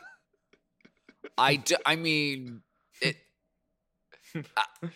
[1.37, 2.61] I, d- I mean,
[3.01, 3.17] it.
[4.35, 4.65] I,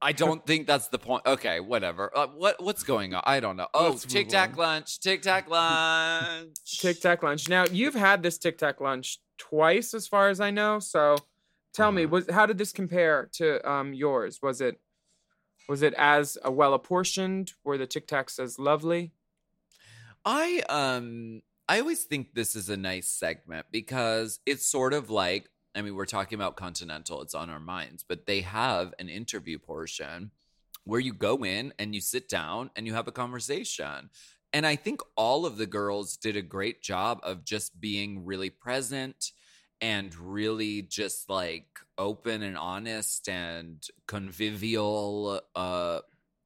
[0.00, 1.24] I don't think that's the point.
[1.26, 2.16] Okay, whatever.
[2.16, 3.22] Uh, what what's going on?
[3.26, 3.66] I don't know.
[3.74, 6.80] Oh, Tic Tac lunch, Tic Tac lunch.
[6.80, 7.48] Tic Tac lunch.
[7.48, 10.78] Now you've had this Tic Tac lunch twice, as far as I know.
[10.78, 11.16] So,
[11.74, 14.38] tell me, was how did this compare to um, yours?
[14.40, 14.80] Was it
[15.68, 17.52] was it as uh, well apportioned?
[17.64, 19.12] Were the Tic Tacs as lovely?
[20.24, 25.48] I um I always think this is a nice segment because it's sort of like
[25.74, 29.58] I mean we're talking about Continental it's on our minds but they have an interview
[29.58, 30.30] portion
[30.84, 34.10] where you go in and you sit down and you have a conversation
[34.52, 38.48] and I think all of the girls did a great job of just being really
[38.50, 39.32] present
[39.80, 41.66] and really just like
[41.98, 46.00] open and honest and convivial uh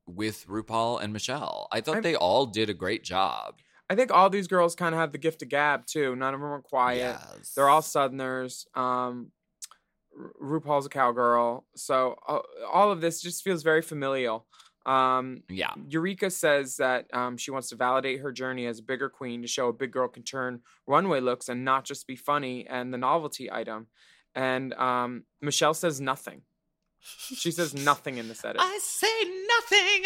[0.07, 1.69] with RuPaul and Michelle.
[1.71, 3.61] I thought I'm- they all did a great job.
[3.91, 6.17] I think all these girls kind of have the gift of gab too.
[6.17, 6.99] None of them are quiet.
[6.99, 7.53] Yes.
[7.55, 8.67] They're all Southerners.
[8.75, 9.33] Um,
[10.43, 12.41] RuPaul's a cowgirl, so uh,
[12.71, 14.47] all of this just feels very familial.
[14.85, 15.73] Um, Yeah.
[15.89, 19.49] Eureka says that um, she wants to validate her journey as a bigger queen to
[19.49, 22.99] show a big girl can turn runway looks and not just be funny and the
[22.99, 23.87] novelty item.
[24.35, 26.43] And um, Michelle says nothing.
[27.01, 28.61] She says nothing in this edit.
[28.61, 29.07] I say
[29.47, 30.03] nothing,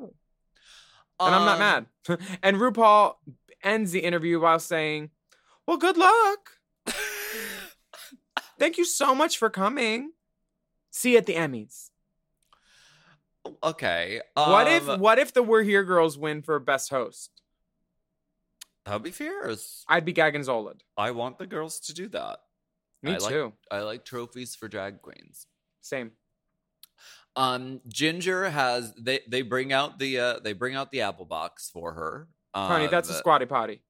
[0.00, 0.10] nothing.
[1.20, 2.18] And I'm not Um, mad.
[2.42, 3.14] and RuPaul
[3.62, 5.10] ends the interview while saying,
[5.66, 6.50] Well, good luck.
[8.58, 10.12] Thank you so much for coming.
[10.90, 11.90] See you at the Emmys.
[13.62, 14.20] Okay.
[14.34, 17.30] what if um, what if the We're Here girls win for best host?
[18.84, 19.84] That'd be fierce.
[19.88, 20.80] I'd be gagging Zolid.
[20.96, 22.40] I want the girls to do that.
[23.02, 23.52] Me I like- too.
[23.70, 25.46] I like trophies for drag queens.
[25.80, 26.12] Same.
[27.36, 31.70] Um, Ginger has they they bring out the uh they bring out the apple box
[31.72, 32.28] for her.
[32.54, 33.82] Honey, that's a squatty potty.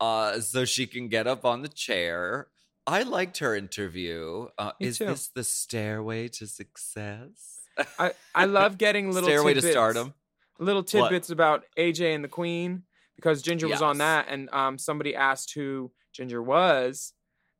[0.00, 2.48] uh, so she can get up on the chair.
[2.86, 4.48] I liked her interview.
[4.58, 5.06] Uh, is too.
[5.06, 7.60] this the stairway to success?
[7.98, 10.14] I, I love getting little stairway tidbits, to stardom.
[10.58, 12.82] Little tidbits about AJ and the Queen
[13.16, 17.12] because Ginger was on that, and um, somebody asked who Ginger was,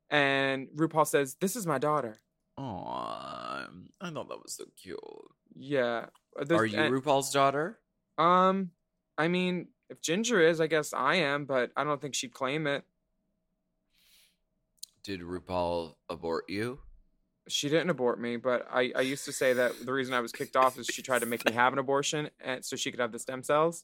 [0.09, 2.19] and RuPaul says, "This is my daughter."
[2.57, 3.67] Aw,
[4.01, 4.99] I thought that was so cute.
[5.55, 6.05] Yeah.
[6.39, 7.79] uh, Are you and- RuPaul's daughter?
[8.17, 8.71] Um,
[9.17, 12.67] I mean, if Ginger is, I guess I am, but I don't think she'd claim
[12.67, 12.83] it.
[15.03, 16.79] Did RuPaul abort you?
[17.49, 20.31] She didn't abort me, but I, I used to say that the reason I was
[20.31, 23.01] kicked off is she tried to make me have an abortion and so she could
[23.01, 23.83] have the stem cells.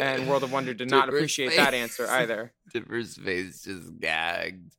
[0.00, 2.52] And World of Wonder did not Dipper's appreciate that answer either.
[2.72, 4.72] Dipper's face just gagged.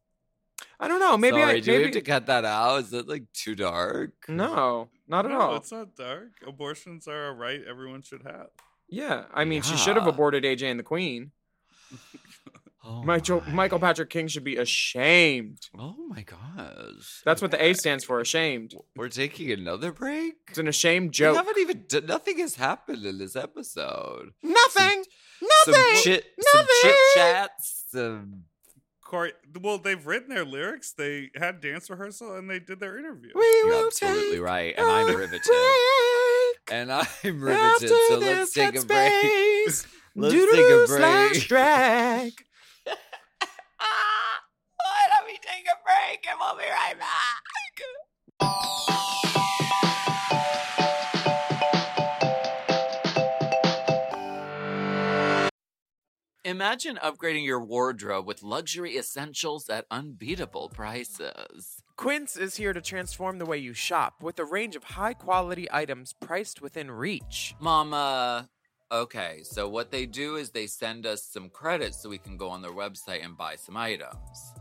[0.79, 1.17] I don't know.
[1.17, 2.83] Maybe Sorry, I do we have to cut that out?
[2.83, 4.11] Is it like too dark?
[4.27, 5.55] no, not at no, all.
[5.55, 6.29] it's not dark.
[6.45, 8.47] Abortions are a right everyone should have.
[8.89, 11.31] Yeah, I mean, she should have aborted AJ and the Queen.
[12.88, 13.51] Oh Michael my.
[13.53, 15.57] Michael Patrick King should be ashamed.
[15.75, 17.21] Oh my gosh.
[17.25, 18.75] That's what the A stands for, ashamed.
[18.95, 20.35] We're taking another break?
[20.49, 21.35] It's an ashamed We joke.
[21.35, 24.33] haven't even done, nothing has happened in this episode.
[24.43, 25.03] Nothing.
[25.63, 26.75] Some chit some Nothing.
[26.83, 27.85] chit chats.
[27.89, 28.43] Some
[29.15, 30.91] Corey, well, they've written their lyrics.
[30.91, 33.32] They had dance rehearsal and they did their interview.
[33.34, 34.73] We You're will absolutely take right.
[34.78, 35.41] And I'm a riveted.
[36.69, 37.56] And I'm riveted.
[37.65, 39.13] After So this let's take a break.
[39.13, 41.47] headspace, Let's doo-doo take a slash break.
[41.47, 42.34] drag.
[42.84, 42.93] Why
[45.13, 47.43] don't we take a break and we'll be right back?
[56.45, 61.81] Imagine upgrading your wardrobe with luxury essentials at unbeatable prices.
[61.97, 65.67] Quince is here to transform the way you shop with a range of high quality
[65.71, 67.55] items priced within reach.
[67.60, 68.47] Mama,
[68.91, 72.49] okay, so what they do is they send us some credits so we can go
[72.49, 74.53] on their website and buy some items.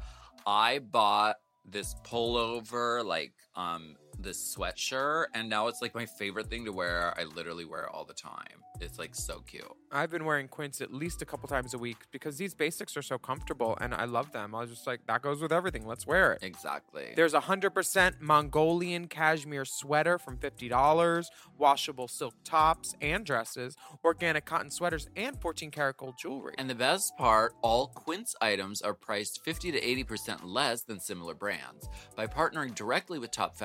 [0.47, 6.65] I bought this pullover, like um this sweatshirt, and now it's like my favorite thing
[6.65, 7.15] to wear.
[7.19, 8.65] I literally wear it all the time.
[8.81, 9.65] It's like so cute.
[9.93, 13.03] I've been wearing Quince at least a couple times a week because these basics are
[13.03, 14.53] so comfortable and I love them.
[14.55, 15.87] I was just like, that goes with everything.
[15.87, 16.43] Let's wear it.
[16.43, 17.13] Exactly.
[17.15, 24.71] There's a 100% Mongolian cashmere sweater from $50, washable silk tops and dresses, organic cotton
[24.71, 26.55] sweaters, and 14 karat gold jewelry.
[26.59, 31.35] And the best part, all Quince items are priced 50 to 80% less than similar
[31.35, 31.89] brands.
[32.17, 33.57] By partnering directly with top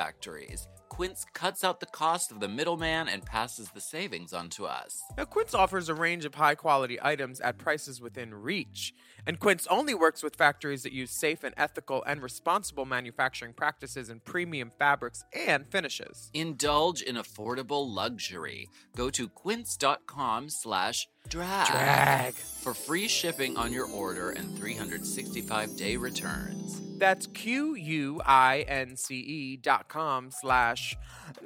[0.50, 4.66] factories, Quince cuts out the cost of the middleman and passes the savings on to
[4.66, 5.02] us.
[5.18, 8.94] Now, Quince offers a range of high quality items at prices within reach.
[9.28, 14.10] And Quince only works with factories that use safe and ethical and responsible manufacturing practices
[14.10, 16.32] and premium fabrics and finishes.
[16.34, 18.68] Indulge in affordable luxury.
[18.96, 22.34] Go to quince.com slash drag, Drag.
[22.34, 26.82] for free shipping on your order and 365 day returns.
[26.98, 30.79] That's Q U I N C E dot com slash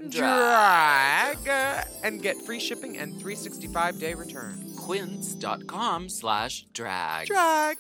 [0.10, 1.44] Drag.
[1.44, 4.74] drag and get free shipping and 365 day return.
[4.78, 7.28] Quince.com slash drag.
[7.28, 7.78] Drag.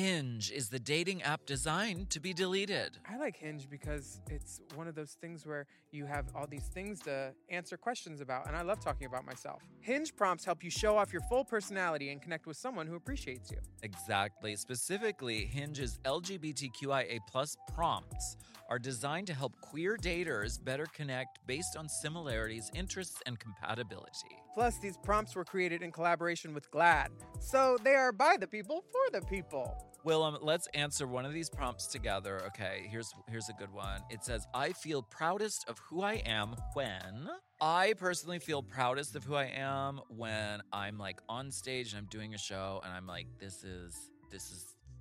[0.00, 2.96] Hinge is the dating app designed to be deleted.
[3.06, 7.00] I like Hinge because it's one of those things where you have all these things
[7.00, 9.60] to answer questions about, and I love talking about myself.
[9.80, 13.50] Hinge prompts help you show off your full personality and connect with someone who appreciates
[13.50, 13.58] you.
[13.82, 14.56] Exactly.
[14.56, 18.38] Specifically, Hinge's LGBTQIA plus prompts
[18.70, 24.38] are designed to help queer daters better connect based on similarities, interests, and compatibility.
[24.54, 27.08] Plus, these prompts were created in collaboration with GLAAD,
[27.38, 29.89] so they are by the people for the people.
[30.04, 32.42] Willem, um, let's answer one of these prompts together.
[32.46, 34.00] Okay, here's here's a good one.
[34.10, 37.28] It says, "I feel proudest of who I am when."
[37.60, 42.06] I personally feel proudest of who I am when I'm like on stage and I'm
[42.06, 44.76] doing a show and I'm like, "This is this is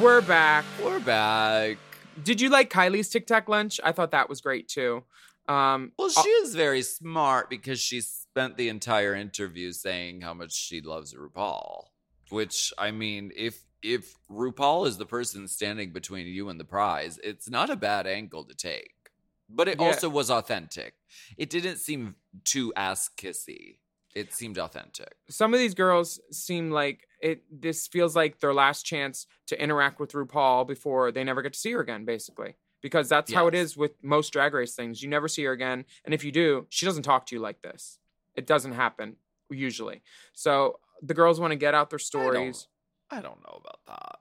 [0.00, 0.64] We're back.
[0.84, 1.76] We're back.
[2.22, 3.80] Did you like Kylie's Tic Tac lunch?
[3.82, 5.02] I thought that was great too.
[5.48, 10.52] Um, Well, she is very smart because she spent the entire interview saying how much
[10.54, 11.86] she loves RuPaul.
[12.30, 17.18] Which I mean, if if RuPaul is the person standing between you and the prize,
[17.24, 18.94] it's not a bad angle to take.
[19.48, 19.86] But it Yeah.
[19.86, 20.94] also was authentic.
[21.36, 23.78] It didn't seem too ass kissy.
[24.14, 25.14] It seemed authentic.
[25.28, 30.00] some of these girls seem like it this feels like their last chance to interact
[30.00, 32.56] with RuPaul before they never get to see her again, basically.
[32.80, 35.02] Because that's how it is with most drag race things.
[35.02, 35.84] You never see her again.
[36.04, 37.98] And if you do, she doesn't talk to you like this.
[38.36, 39.16] It doesn't happen
[39.50, 40.02] usually.
[40.32, 42.68] So the girls want to get out their stories.
[43.10, 44.18] I don't know about that.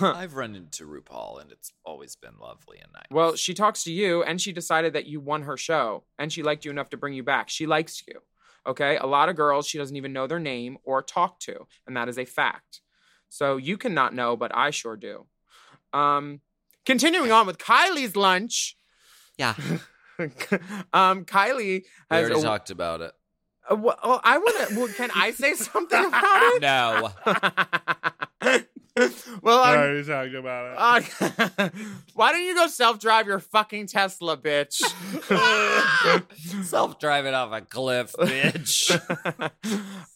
[0.00, 3.04] I've run into RuPaul and it's always been lovely and nice.
[3.10, 6.42] Well, she talks to you and she decided that you won her show and she
[6.42, 7.48] liked you enough to bring you back.
[7.48, 8.20] She likes you.
[8.66, 8.96] Okay.
[8.96, 12.08] A lot of girls she doesn't even know their name or talk to, and that
[12.08, 12.80] is a fact.
[13.28, 15.26] So you cannot know, but I sure do.
[15.92, 16.40] Um,
[16.86, 18.76] continuing on with Kylie's lunch.
[19.36, 19.54] Yeah.
[20.92, 22.24] um, Kylie we has.
[22.26, 23.12] already a- talked about it.
[23.68, 24.76] uh, wh- oh, I want to.
[24.78, 26.22] Well, can I say something about
[26.54, 26.62] it?
[26.62, 27.10] No.
[29.42, 31.60] well, I I'm, already talked about it.
[31.60, 31.68] uh,
[32.14, 34.82] why don't you go self drive your fucking Tesla, bitch?
[36.64, 38.90] Self driving off a cliff, bitch.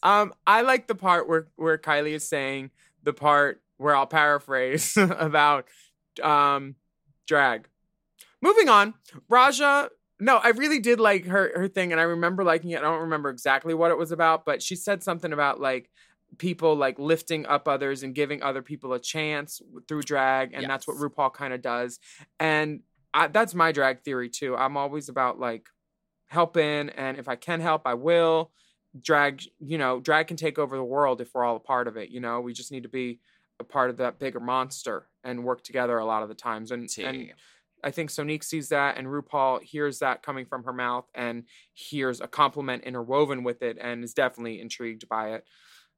[0.03, 2.69] um, I like the part where where Kylie is saying
[3.01, 5.65] the part where I'll paraphrase about
[6.21, 6.75] um
[7.25, 7.67] drag.
[8.41, 8.93] Moving on,
[9.31, 9.89] Ra'Jah.
[10.19, 12.79] No, I really did like her her thing, and I remember liking it.
[12.79, 15.89] I don't remember exactly what it was about, but she said something about like
[16.37, 20.87] people like lifting up others and giving other people a chance through drag, and that's
[20.87, 21.03] what Yes.
[21.03, 21.99] RuPaul kind of does.
[22.39, 22.81] And
[23.13, 24.55] I, that's my drag theory too.
[24.55, 25.67] I'm always about like
[26.27, 28.51] helping, and if I can help, I will.
[28.99, 31.97] Drag, you know, drag can take over the world if we're all a part of
[31.97, 32.09] it.
[32.09, 33.19] You know, we just need to be
[33.59, 36.71] a part of that bigger monster and work together a lot of the times.
[36.71, 37.31] And, and
[37.83, 42.21] I think Sonique sees that, and RuPaul hears that coming from her mouth and hears
[42.21, 45.45] a compliment interwoven with it, and is definitely intrigued by it.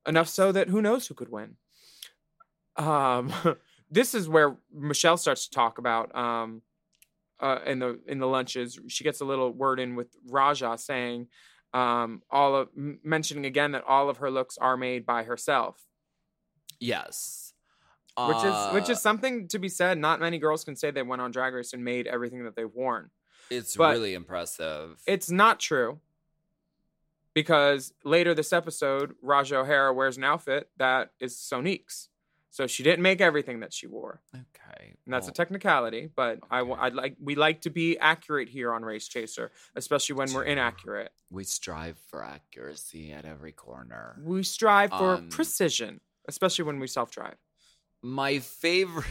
[0.08, 1.58] Enough so that who knows who could win.
[2.78, 3.34] Um,
[3.92, 6.62] this is where Michelle starts to talk about um,
[7.40, 8.80] uh, in the in the lunches.
[8.88, 11.28] She gets a little word in with Ra'Jah saying
[11.74, 15.78] um, all of mentioning again that all of her looks are made by herself
[16.80, 17.54] Yes.
[18.18, 19.98] which is which Uh, is something to be said.
[19.98, 22.74] Not many girls can say they went on Drag Race and made everything that they've
[22.74, 23.12] worn.
[23.52, 25.00] It's but really impressive.
[25.06, 26.00] It's not true
[27.44, 32.10] because later this episode, Ra'Jah O'Hara wears an outfit that is Sonique's.
[32.52, 34.96] So she didn't make everything that she wore, okay.
[35.06, 36.10] and that's a technicality.
[36.14, 36.70] But I, Okay.
[36.82, 41.12] would like we like to be accurate here on Race Chaser, especially when we're inaccurate.
[41.30, 44.20] we strive for accuracy at every corner.
[44.24, 47.38] We strive for Um, precision, especially when we self drive.
[48.02, 49.06] My favorite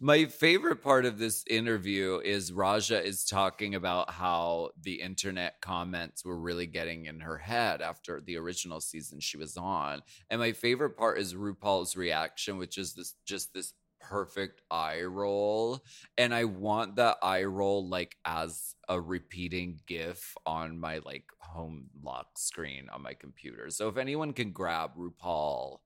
[0.00, 6.24] my favorite part of this interview is Ra'Jah is talking about how the internet comments
[6.24, 10.02] were really getting in her head after the original season she was on.
[10.30, 15.80] And my favorite part is RuPaul's reaction, which is this just this perfect eye roll.
[16.16, 21.90] And I want that eye roll like as a repeating GIF on my like home
[22.04, 23.68] lock screen on my computer.
[23.70, 25.78] So if anyone can grab RuPaul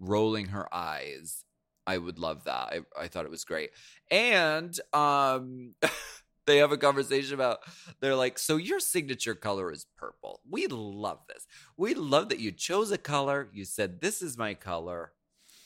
[0.00, 1.44] rolling her eyes,
[1.86, 2.72] I would love that.
[2.72, 3.70] I, I thought it was great.
[4.10, 5.74] And um
[6.46, 7.58] they have a conversation about
[8.00, 10.40] they're like, so your signature color is purple.
[10.48, 11.46] We love this.
[11.76, 13.48] We love that you chose a color.
[13.52, 15.12] You said this is my color.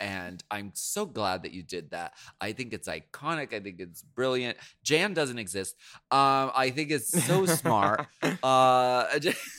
[0.01, 2.13] And I'm so glad that you did that.
[2.41, 3.53] I think it's iconic.
[3.53, 4.57] I think it's brilliant.
[4.85, 5.75] Jan doesn't exist.
[6.13, 8.07] Um, I think it's so smart.
[8.43, 9.07] Uh,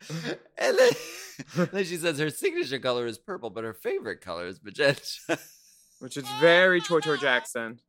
[0.58, 0.92] and then,
[1.72, 5.38] then she says her signature color is purple, but her favorite color is magenta.
[6.00, 7.80] Which is very Toy Toy Jackson.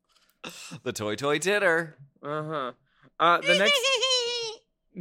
[0.82, 1.96] the toy toy titter.
[2.22, 2.72] Uh-huh.
[3.20, 3.80] Uh The next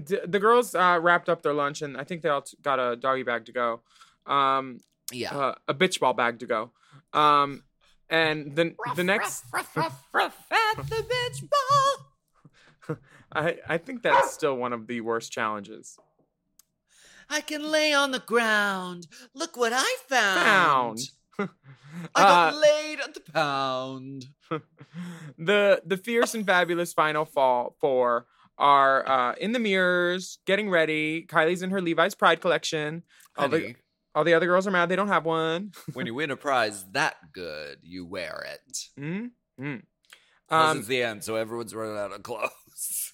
[0.08, 2.78] D- the girls uh, wrapped up their lunch, and I think they all t- got
[2.80, 3.82] a doggy bag to go,
[4.28, 4.82] um,
[5.12, 5.36] Yeah.
[5.36, 6.72] uh, a bitch ball bag to go,
[7.14, 7.64] um,
[8.08, 12.98] and then the next, at the bitch ball.
[13.34, 15.98] I I think that's still one of the worst challenges.
[17.30, 19.08] I can lay on the ground.
[19.36, 21.00] Look what I found.
[21.40, 21.50] Found.
[22.16, 24.26] I got Uh, laid at the pound.
[25.38, 28.26] the the fierce and fabulous final fall four
[28.58, 31.26] are uh, in the mirrors, getting ready.
[31.26, 33.04] Kylie's in her Levi's Pride collection.
[33.38, 33.76] All the
[34.16, 35.72] all the other girls are mad they don't have one.
[35.94, 38.78] when you win a prize that good, you wear it.
[39.00, 39.82] mm Mm.
[40.48, 43.14] Plus Um, it's the end, so everyone's running out of clothes.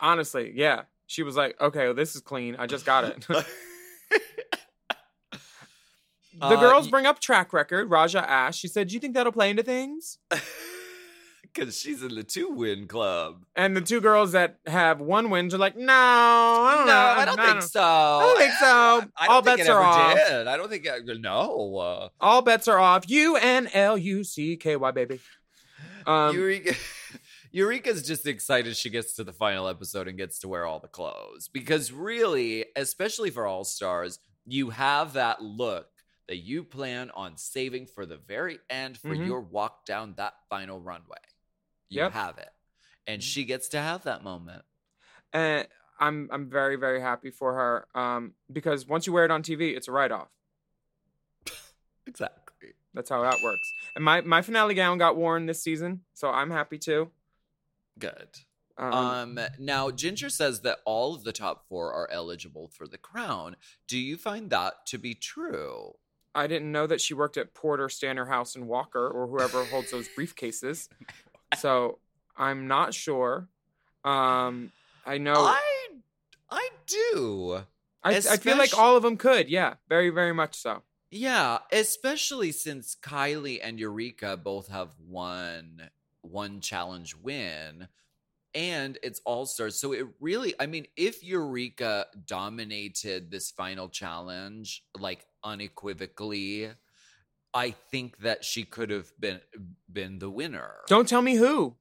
[0.00, 0.82] honestly, yeah.
[1.06, 2.56] She was like, "Okay, well, this is clean.
[2.58, 3.44] I just got it." the
[6.40, 7.88] Uh, girls bring up track record.
[7.88, 8.58] Ra'Jah asked.
[8.60, 10.18] She said, "Do you think that'll play into things?"
[11.54, 13.46] Because she's in the two win club.
[13.54, 16.98] And the two girls that have one win are like, "No, I don't no, know.
[16.98, 17.80] I don't think so.
[17.80, 18.66] I don't think so.
[18.66, 20.14] I don't All think bets are off.
[20.28, 20.46] Did.
[20.48, 20.86] I don't think.
[20.86, 21.78] I, no.
[21.78, 23.08] Uh, All bets are off.
[23.08, 25.18] U N L U C K Y, baby.
[26.06, 26.74] Um, Eureka,
[27.52, 30.88] Eureka's just excited she gets to the final episode and gets to wear all the
[30.88, 31.48] clothes.
[31.48, 35.88] Because really, especially for All Stars, you have that look
[36.28, 39.26] that you plan on saving for the very end for Mhm.
[39.26, 41.18] your walk down that final runway.
[41.88, 42.12] You Yep.
[42.12, 42.50] have it.
[43.06, 44.64] And she gets to have that moment.
[45.32, 45.66] and
[45.98, 49.74] I'm I'm very very happy for her um, because once you wear it on TV,
[49.76, 50.28] it's a write off.
[52.06, 52.74] Exactly.
[52.94, 53.72] That's how that works.
[53.94, 57.10] And my my finale gown got worn this season, so I'm happy too.
[57.98, 58.28] Good.
[58.78, 62.98] Um, Um, now Ginger says that all of the top four are eligible for the
[62.98, 63.56] crown.
[63.88, 65.94] Do you find that to be true?
[66.34, 69.90] I didn't know that she worked at Porter, Stanner House, and Walker, or whoever holds
[69.90, 70.88] those briefcases.
[71.58, 72.00] So
[72.36, 73.48] I'm not sure.
[74.04, 74.72] Um,
[75.06, 75.34] I know.
[75.36, 75.88] I
[76.50, 77.62] I do.
[78.02, 79.48] I, I feel like all of them could.
[79.48, 80.82] Yeah, very very much so.
[81.10, 85.88] Yeah, especially since Kylie and Eureka both have one
[86.30, 87.88] one challenge win
[88.56, 89.76] and it's all stars.
[89.76, 96.70] So it really I mean if Eureka dominated this final challenge like unequivocally,
[97.52, 99.40] I think that she could have been
[99.92, 100.72] been the winner.
[100.88, 101.76] Don't tell me who.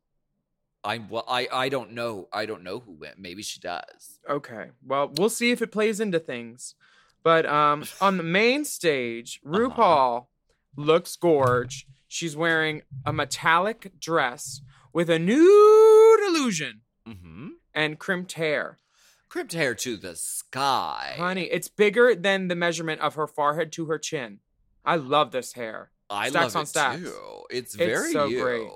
[0.84, 2.28] I well I I don't know.
[2.32, 3.18] I don't know who went.
[3.20, 4.20] Maybe she does.
[4.30, 4.72] Okay.
[4.86, 6.76] Well, we'll see if it plays into things.
[7.24, 10.28] But um, on the main stage, RuPaul
[10.76, 11.88] looks gorge.
[12.08, 14.62] She's wearing a metallic dress
[14.93, 17.49] with a nude illusion Mhm.
[17.74, 18.78] and crimped hair.
[19.30, 21.16] Crimped hair to the sky.
[21.18, 24.39] Honey, it's bigger than the measurement of her forehead to her chin.
[24.86, 25.91] I love this hair.
[26.10, 27.01] I Stacks love on it stacks.
[27.01, 27.43] too.
[27.49, 28.41] It's It's very so you.
[28.41, 28.70] great.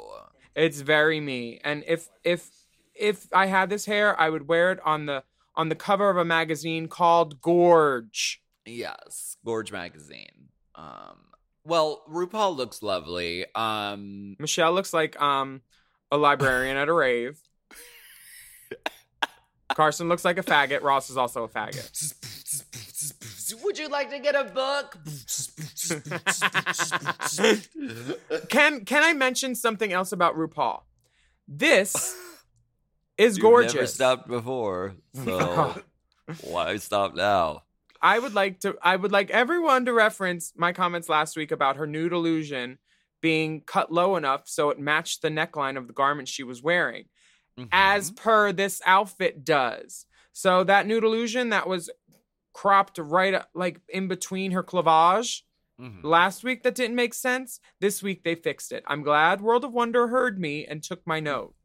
[0.55, 1.59] It's very me.
[1.63, 2.49] And if if
[2.95, 5.23] if I had this hair, I would wear it on the
[5.55, 8.41] on the cover of a magazine called Gorge.
[8.65, 10.49] Yes, Gorge magazine.
[10.75, 11.28] Um,
[11.70, 13.45] well, RuPaul looks lovely.
[13.55, 15.61] Um, Michelle looks like um
[16.11, 17.39] a librarian at a rave.
[19.74, 20.82] Carson looks like a faggot.
[20.82, 22.13] Ross is also a faggot.
[23.63, 24.97] would you like to get a book?
[28.49, 30.82] Can can I mention something else about RuPaul?
[31.47, 32.15] This
[33.17, 33.74] is You've gorgeous.
[33.74, 35.82] Never stopped before, so
[36.41, 37.63] why stop now?
[38.01, 41.75] I would like to I would like everyone to reference my comments last week about
[41.77, 42.77] her nude illusion
[43.21, 47.05] being cut low enough so it matched the neckline of the garment she was wearing.
[47.57, 47.67] Mm-hmm.
[47.73, 50.05] As per this outfit does.
[50.31, 51.89] So that nude illusion that was
[52.53, 55.41] cropped right up, like in between her clavage
[55.79, 56.03] Mhm.
[56.03, 57.59] last week that didn't make sense.
[57.79, 58.83] This week they fixed it.
[58.87, 61.55] I'm glad World of Wonder heard me and took my note.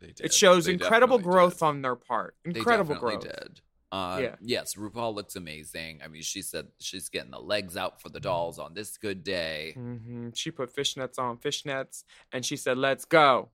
[0.00, 0.26] They did.
[0.26, 1.64] It shows They incredible growth did.
[1.66, 2.36] on their part.
[2.44, 3.20] Incredible growth.
[3.22, 3.60] did.
[3.92, 4.36] Uh, Yeah.
[4.40, 6.00] Yes, RuPaul looks amazing.
[6.02, 9.22] I mean, she said she's getting the legs out for the dolls on this good
[9.22, 9.72] day.
[9.74, 13.50] hmm She put fishnets on fishnets and she said, Let's go.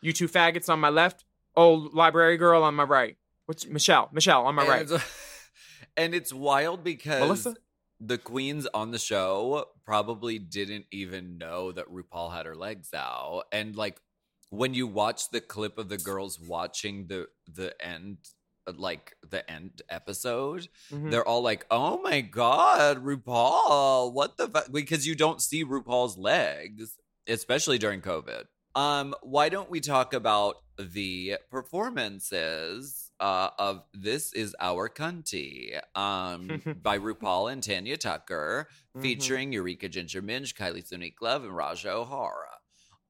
[0.00, 1.24] You two faggots on my left,
[1.54, 3.16] old library girl on my right.
[3.46, 4.08] What's Michelle?
[4.12, 4.90] Michelle on my right.
[4.90, 5.02] And,
[5.96, 7.54] and it's wild because Melissa?
[8.00, 13.44] the queens on the show probably didn't even know that RuPaul had her legs out.
[13.52, 14.00] And like
[14.48, 18.18] when you watch the clip of the girls watching the the end
[18.66, 21.10] like the end episode, Mhm.
[21.10, 26.16] they're all like, "Oh my god, RuPaul, what the fuck?" Because you don't see RuPaul's
[26.18, 28.44] legs, especially during COVID.
[28.74, 36.48] Um, why don't we talk about the performances uh, of "This Is Our Cunty" um,
[36.82, 39.02] by RuPaul and Tanya Tucker, Mhm.
[39.02, 42.58] featuring Eureka Ginger Minge, Kylie Sonique Love, and Ra'Jah O'Hara.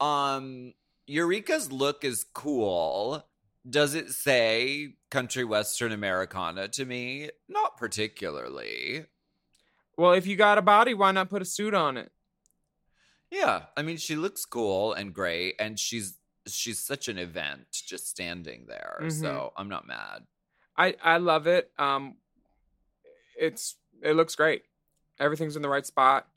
[0.00, 0.74] Um,
[1.06, 3.26] Eureka's look is cool.
[3.68, 7.30] Does it say country western Americana to me?
[7.48, 9.06] Not particularly.
[9.96, 12.10] Well, if you got a body, why not put a suit on it?
[13.30, 18.08] Yeah, I mean she looks cool and great and she's she's such an event just
[18.08, 18.98] standing there.
[19.02, 19.12] Mhm.
[19.12, 20.26] So, I'm not mad.
[20.76, 21.70] I I love it.
[21.78, 22.16] Um,
[23.38, 24.64] it's it looks great.
[25.18, 26.28] Everything's in the right spot.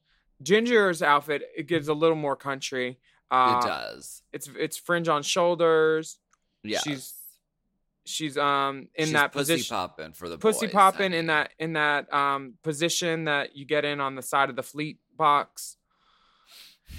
[0.43, 2.99] Ginger's outfit it gives a little more country.
[3.31, 4.21] Uh, it does.
[4.31, 6.19] It's it's fringe on shoulders.
[6.67, 6.79] Yeah.
[6.79, 7.13] She's
[8.05, 9.75] she's um in She's that pussy position.
[9.75, 13.83] popping for the pussy boys, popping in that in that um position that you get
[13.85, 15.77] in on the side of the fleet box.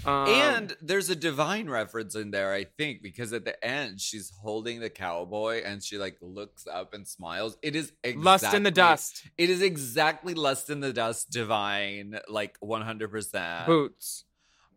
[0.05, 4.31] Um, and there's a divine reference in there, I think, because at the end she's
[4.43, 7.57] holding the cowboy and she like looks up and smiles.
[7.63, 12.19] It is exactly, lust in the dust, It is exactly lust in the dust, divine,
[12.29, 13.11] like 100.
[13.11, 14.25] percent boots.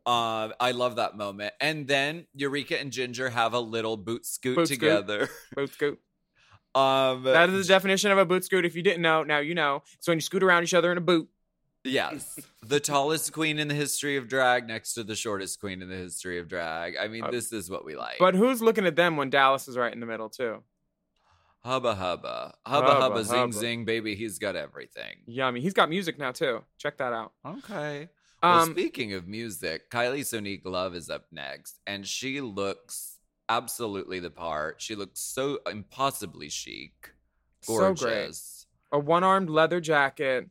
[0.10, 1.53] Um, I love that moment.
[1.62, 4.80] And then Eureka and Ginger have a little boot scoot Boot scoot.
[4.80, 5.30] together.
[5.55, 5.99] Boot scoot.
[6.76, 8.66] um, That is the definition of a boot scoot.
[8.66, 9.84] If you didn't know, now you know.
[9.99, 11.30] So when you scoot around each other in a boot.
[11.84, 12.39] Yes.
[12.66, 15.95] The tallest queen in the history of drag next to the shortest queen in the
[15.95, 16.95] history of drag.
[16.97, 18.18] I mean, Uh, this is what we like.
[18.20, 20.64] But who's looking at them when Dallas is right in the middle too?
[21.64, 22.55] hubba hubba.
[22.66, 23.53] Hubba Hubba hubba, zing hubba.
[23.53, 24.16] zing, baby.
[24.16, 25.18] He's got everything.
[25.28, 25.62] Yummy.
[25.62, 26.64] He's got music now too.
[26.78, 27.34] Check that out.
[27.45, 28.10] Okay.
[28.42, 33.18] Well, Um, speaking of music, Kylie Sonique Love is up next, and she looks
[33.50, 34.82] absolutely the part.
[34.82, 37.14] She looks so impossibly chic.
[37.62, 38.66] So Gorgeous.
[38.92, 39.00] great.
[39.00, 40.50] a one-armed leather jacket,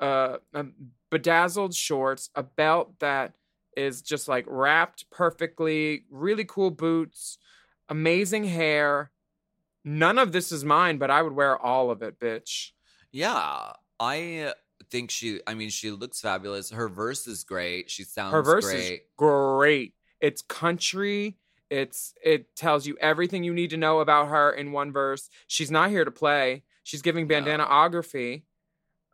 [0.00, 0.74] uh, um,
[1.10, 3.34] bedazzled shorts, a belt that
[3.76, 7.38] is just like wrapped perfectly, really cool boots,
[7.88, 9.10] amazing hair.
[9.84, 12.70] None of this is mine, but I would wear all of it, bitch.
[13.10, 14.52] Yeah, I
[14.90, 15.40] think she.
[15.46, 16.70] I mean, she looks fabulous.
[16.70, 17.90] Her verse is great.
[17.90, 18.92] She sounds Her verse great.
[18.92, 19.94] is great.
[20.20, 21.36] It's country.
[21.70, 25.28] It's it tells you everything you need to know about her in one verse.
[25.46, 26.64] She's not here to play.
[26.84, 28.42] She's giving bandanaography.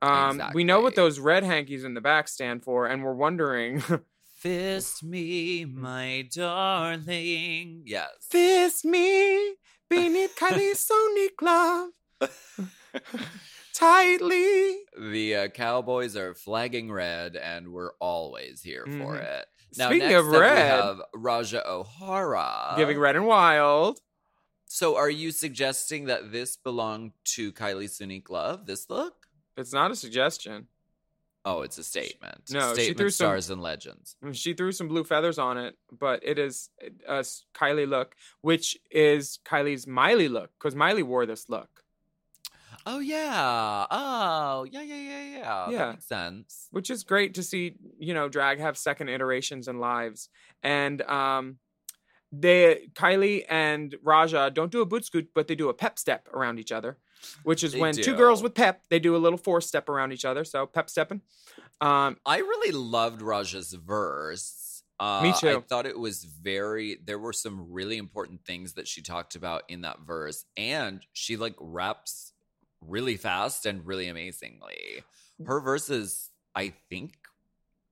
[0.01, 3.83] Um, We know what those red hankies in the back stand for, and we're wondering.
[4.39, 7.83] Fist me, my darling.
[7.85, 8.09] Yes.
[8.21, 9.55] Fist me
[9.91, 11.91] beneath Kylie's Sonic glove
[13.79, 14.77] tightly.
[14.99, 19.23] The uh, Cowboys are flagging red, and we're always here for Mhm.
[19.23, 19.47] it.
[19.77, 24.01] Now, Speaking next of up, we have Ra'Jah O'Hara Giving red and wild.
[24.67, 28.67] So, are you suggesting that this belonged to Kylie Sonique Love?
[28.67, 29.29] This look?
[29.57, 30.69] It's not a suggestion.
[31.45, 32.51] Oh, it's a statement.
[32.51, 34.17] No, she statement threw some- stars and legends.
[34.33, 36.71] She threw some blue feathers on it, but it is
[37.07, 37.21] a
[37.55, 41.85] Kylie look, which is Kylie's Miley look, because Miley wore this look,
[42.91, 43.87] Oh yeah.
[43.91, 45.71] Oh yeah, yeah, yeah, yeah.
[45.71, 45.79] Yeah.
[45.79, 46.69] That makes sense.
[46.71, 47.75] which is great to see.
[47.99, 50.31] You know, drag have second iterations and lives,
[50.63, 51.59] and um,
[52.33, 56.29] they Kylie and Ra'Jah don't do a boot scoot, but they do a pep step
[56.33, 56.97] around each other,
[57.43, 60.13] which is They when two girls with pep they do a little four step around
[60.13, 60.45] each other.
[60.45, 61.21] So pep stepping.
[61.83, 64.83] Um, I really loved Ra'Jah's verse.
[64.99, 66.97] Uh, Me I thought it was very.
[67.05, 71.37] There were some really important things that she talked about in that verse, and she
[71.37, 72.33] like raps
[72.81, 75.05] really fast and really amazingly.
[75.45, 77.15] Her verse is, I think,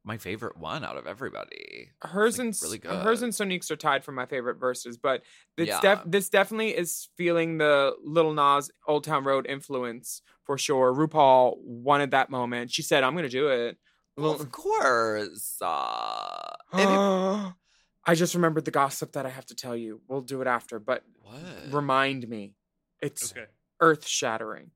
[0.05, 1.91] my favorite one out of everybody.
[2.03, 5.23] hers like, and really really hers and Sonique's are tied for my favorite verses, but
[5.57, 5.81] it's Yeah.
[5.81, 10.93] def- this definitely is feeling the Little Nas Old Town Road influence for sure.
[10.95, 12.71] RuPaul wanted that moment.
[12.71, 13.79] She said, "I'm going to do it."
[14.17, 15.57] Well, of course.
[15.61, 17.53] Uh, it-
[18.09, 20.01] I just remembered the gossip that I have to tell you.
[20.07, 21.73] We'll do it after, but what?
[21.73, 22.55] remind me.
[23.03, 23.47] It's Okay.
[23.81, 24.71] Earth shattering.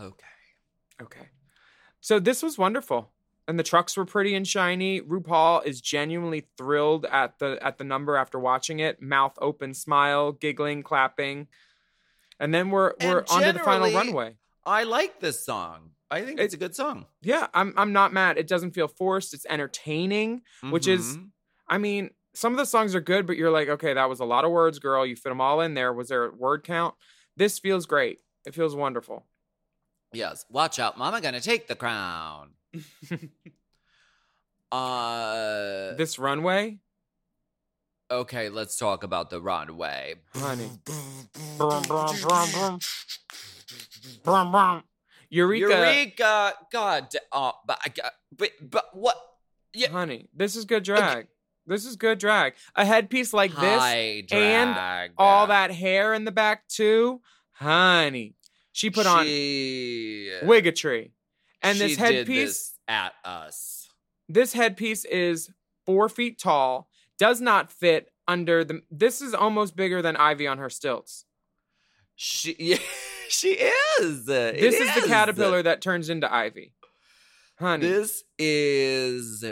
[0.00, 0.26] okay.
[1.02, 1.28] Okay.
[2.00, 3.10] So this was wonderful.
[3.46, 5.02] And the trucks were pretty and shiny.
[5.02, 9.02] RuPaul is genuinely thrilled at the at the number after watching it.
[9.02, 11.46] Mouth open, smile, giggling, clapping.
[12.40, 14.36] And then we're we're onto the final runway.
[14.64, 15.90] I like this song.
[16.10, 17.04] I think it's a good song.
[17.22, 18.38] Yeah, I'm I'm not mad.
[18.38, 19.34] It doesn't feel forced.
[19.34, 21.30] It's entertaining, which is Mhm.
[21.68, 24.24] I mean, some of the songs are good, but you're like, okay, that was a
[24.24, 25.06] lot of words, girl.
[25.06, 25.92] You fit them all in there.
[25.92, 26.94] Was there a word count?
[27.36, 28.18] This feels great.
[28.44, 29.24] It feels wonderful.
[30.12, 30.44] Yes.
[30.50, 32.50] Watch out, Mama gonna take the crown.
[34.72, 36.78] uh This runway,
[38.10, 40.16] okay, let's talk about the runway.
[40.34, 40.70] honey.
[41.56, 42.78] Brum, brum, brum, brum.
[44.22, 44.82] Brum, brum.
[45.30, 46.54] Eureka, Eureka!
[46.70, 49.16] God, oh, but I got, but but what?
[49.72, 51.26] Yeah, honey, this is good drag.
[51.66, 52.54] This is good drag.
[52.76, 57.20] A headpiece like this, High and all that hair in the back too,
[57.52, 58.34] honey.
[58.72, 61.12] She put on She- wigatry,
[61.62, 62.26] and this headpiece.
[62.26, 63.88] this at us.
[64.28, 65.50] this headpiece is
[65.86, 66.88] four feet tall,
[67.18, 68.82] does not fit under the.
[68.90, 71.24] This is almost bigger than Ivy on her stilts.
[72.16, 72.78] She, yeah,
[73.28, 73.48] she
[74.00, 74.28] is.
[74.28, 74.94] It This is.
[75.02, 76.72] the caterpillar that turns into Ivy.
[77.58, 79.44] Honey, This is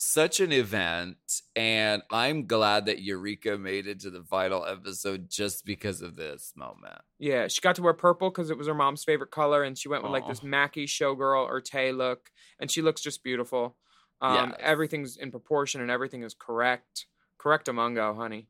[0.00, 5.64] such an event, and I'm glad that Eureka made it to the final episode just
[5.66, 7.00] because of this moment.
[7.18, 9.88] yeah, she got to wear purple because it was her mom's favorite color, and she
[9.88, 12.30] went with like this Mackie showgirl or Tay look,
[12.60, 13.76] and she looks just beautiful.
[14.20, 14.60] Um, Yes.
[14.60, 17.06] Everything's in proportion and everything is correct.
[17.38, 18.48] Correct amongo, honey.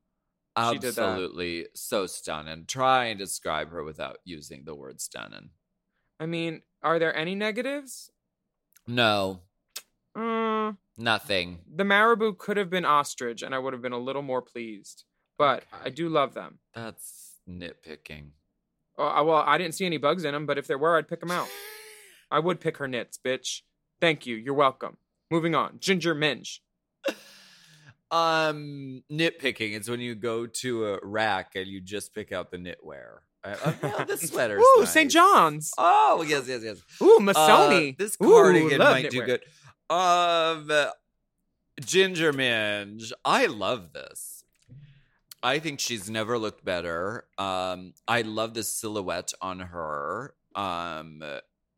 [0.72, 0.88] She did.
[0.98, 2.64] Absolutely so stunning.
[2.66, 5.50] Try and describe her without using the word stunning.
[6.18, 8.10] I mean, are there any negatives?
[8.86, 9.42] No,
[10.16, 11.60] Mm, nothing.
[11.72, 15.04] the marabou could have been ostrich, and I would have been a little more pleased.
[15.38, 15.90] But I Okay.
[15.90, 16.58] do love them.
[16.74, 18.30] That's nitpicking.
[18.96, 21.06] Oh, I- well, I didn't see any bugs in them, but if there were, I'd
[21.08, 21.48] pick them out.
[22.30, 23.62] I would pick her knits, bitch.
[24.00, 24.34] Thank you.
[24.36, 24.96] You're welcome.
[25.30, 25.78] Moving on.
[25.78, 26.62] Ginger Minge.
[28.10, 32.56] Um, nitpicking is when you go to a rack and you just pick out the
[32.56, 33.18] knitwear.
[33.44, 34.58] I, I, well, this sweater.
[34.58, 35.10] Ooh, St.
[35.10, 35.72] John's.
[35.76, 36.78] Oh yes, yes, yes.
[37.02, 37.18] Ooh.
[37.28, 39.26] Uh, this Ooh, cardigan love might do knitwear.
[39.26, 39.40] good.
[39.90, 40.70] Um,
[41.80, 43.12] Ginger Minge.
[43.24, 44.44] I love this.
[45.42, 47.24] I think she's never looked better.
[47.38, 50.34] Um, I love the silhouette on her.
[50.54, 51.22] Um,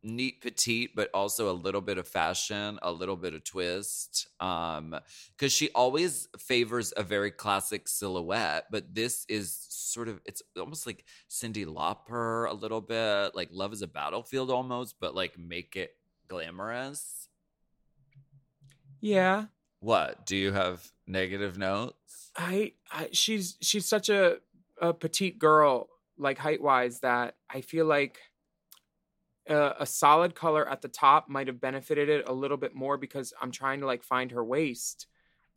[0.03, 4.29] neat petite, but also a little bit of fashion, a little bit of twist.
[4.41, 4.97] Um,
[5.37, 10.87] because she always favors a very classic silhouette, but this is sort of it's almost
[10.87, 15.77] like Cyndi Lauper a little bit, like Love is a Battlefield almost, but like make
[15.77, 15.95] it
[16.29, 17.29] glamorous.
[19.01, 19.47] Yeah.
[19.81, 20.27] What?
[20.27, 22.31] Do you have negative notes?
[22.37, 24.37] I, I she's she's such a
[24.81, 25.89] a petite girl
[26.19, 28.19] like height wise that I feel like
[29.49, 32.97] uh, a solid color at the top might have benefited it a little bit more
[32.97, 35.07] because I'm trying to like find her waist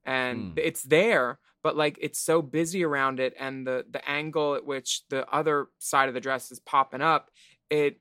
[0.05, 0.57] and Hmm.
[0.57, 5.03] it's there but like it's so busy around it and the the angle at which
[5.09, 7.29] the other side of the dress is popping up
[7.69, 7.99] it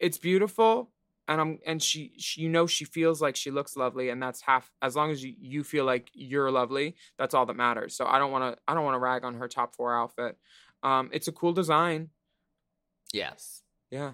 [0.00, 0.90] it's beautiful
[1.28, 4.42] and I'm and she, she you know she feels like she looks lovely and that's
[4.42, 8.06] half as long as you, you feel like you're lovely that's all that matters so
[8.06, 10.36] I don't want to I don't want to rag on her top 4 outfit
[10.82, 12.10] um it's a cool design
[13.12, 14.12] Yes, yeah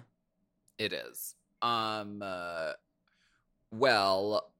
[0.77, 1.35] it is.
[1.61, 2.73] Um, uh,
[3.71, 4.51] well,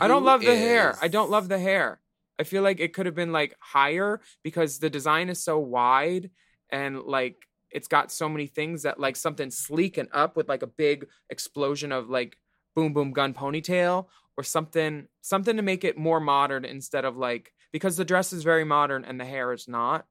[0.00, 0.96] I don't love the hair.
[1.00, 2.00] I don't love the hair.
[2.38, 6.30] I feel like it could have been like higher because the design is so wide
[6.70, 7.36] and like
[7.72, 11.06] it's got so many things that like something sleek and up with like a big
[11.30, 12.36] explosion of like
[12.74, 14.06] boom boom gun ponytail
[14.36, 18.44] or something something to make it more modern instead of like because the dress is
[18.44, 20.06] very modern and the hair is not.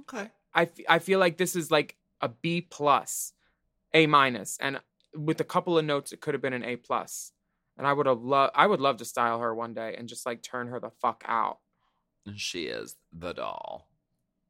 [0.00, 0.30] Okay.
[0.52, 3.32] I, f- I feel like this is like a B plus,
[3.94, 4.80] A minus, and
[5.14, 6.76] with a couple of notes, it could have been an A.
[7.78, 10.26] And I would have loved, I would love to style her one day and just
[10.26, 11.58] like turn her the fuck out.
[12.36, 13.88] She is the doll.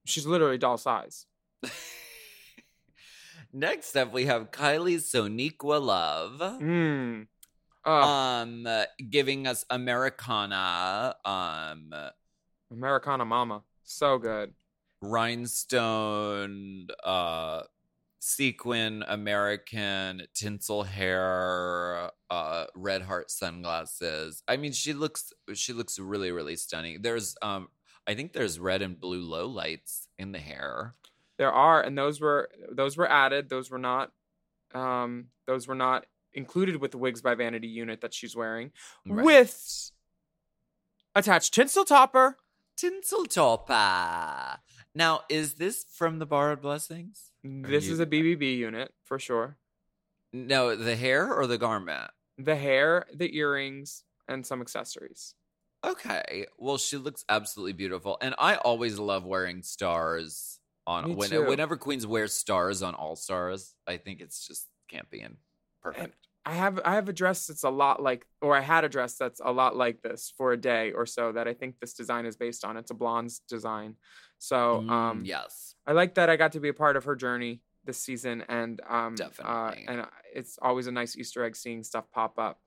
[0.07, 1.27] She's literally doll size.
[3.53, 6.41] Next up, we have Kylie Sonique Love.
[6.41, 7.27] Mm.
[7.85, 8.69] Um,
[9.11, 11.17] giving us Americana.
[11.25, 11.93] Um,
[12.71, 14.53] Americana Mama, so good.
[15.03, 17.63] rhinestone uh
[18.19, 26.31] sequin american tinsel hair uh red heart sunglasses i mean she looks she looks really
[26.31, 27.69] really stunning there's um
[28.07, 30.95] i think there's red and blue low lights in the hair
[31.41, 33.49] There are, and those were those were added.
[33.49, 34.13] Those were not,
[34.75, 38.73] um, those were not included with the Wigs by Vanity unit that she's wearing.
[39.07, 39.25] Right.
[39.25, 39.91] With
[41.17, 42.37] attached tinsel topper.
[42.77, 44.59] tinsel topper
[44.95, 49.57] now is this from the borrowed blessings This you- is a BBB unit for sure.
[50.35, 55.35] no the hair or the garment The hair, the earrings, and some accessories.
[55.85, 56.47] Okay.
[56.59, 58.17] Well, she looks absolutely beautiful.
[58.21, 60.60] And I always love wearing stars
[60.91, 63.75] on when, whenever Queens wear stars on All Stars.
[63.87, 65.37] I think it's just campy and
[65.83, 66.17] perfect.
[66.47, 69.17] I have I have a dress that's a lot like, or I had a dress
[69.17, 72.25] that's a lot like this for a day or so that I think this design
[72.27, 72.77] is based on.
[72.77, 73.97] It's a blonde's design,
[74.39, 75.75] so Mm, um, yes.
[75.87, 78.81] I like that I got to be a part of her journey this season, and
[78.89, 79.87] um, Definitely.
[79.87, 82.59] uh, and it's always a nice Easter egg seeing stuff pop up.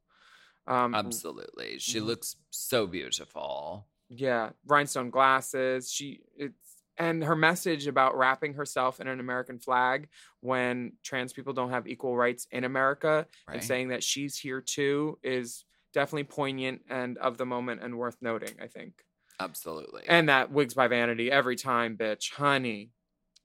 [0.67, 1.77] Um, Absolutely.
[1.79, 2.05] She Mhm.
[2.05, 3.87] looks so beautiful.
[4.09, 5.91] Yeah, rhinestone glasses.
[5.91, 10.07] She it's and her message about wrapping herself in an American flag
[10.41, 13.55] when trans people don't have equal rights in America Right.
[13.55, 18.17] and saying that she's here too is definitely poignant and of the moment and worth
[18.21, 19.03] noting, I think.
[19.39, 20.03] Absolutely.
[20.07, 22.91] And that wigs by vanity every time, bitch, honey.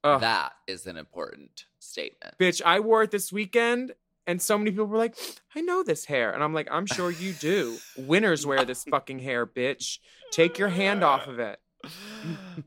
[0.05, 0.21] Ugh.
[0.21, 2.35] that is an important statement.
[2.39, 3.95] bitch, I wore it this weekend
[4.29, 5.17] and so many people were like,
[5.57, 6.31] I know this hair.
[6.33, 7.79] And I'm like, I'm sure you do.
[7.97, 9.99] Winners wear this fucking hair, bitch.
[10.33, 11.59] Take your hand off of it.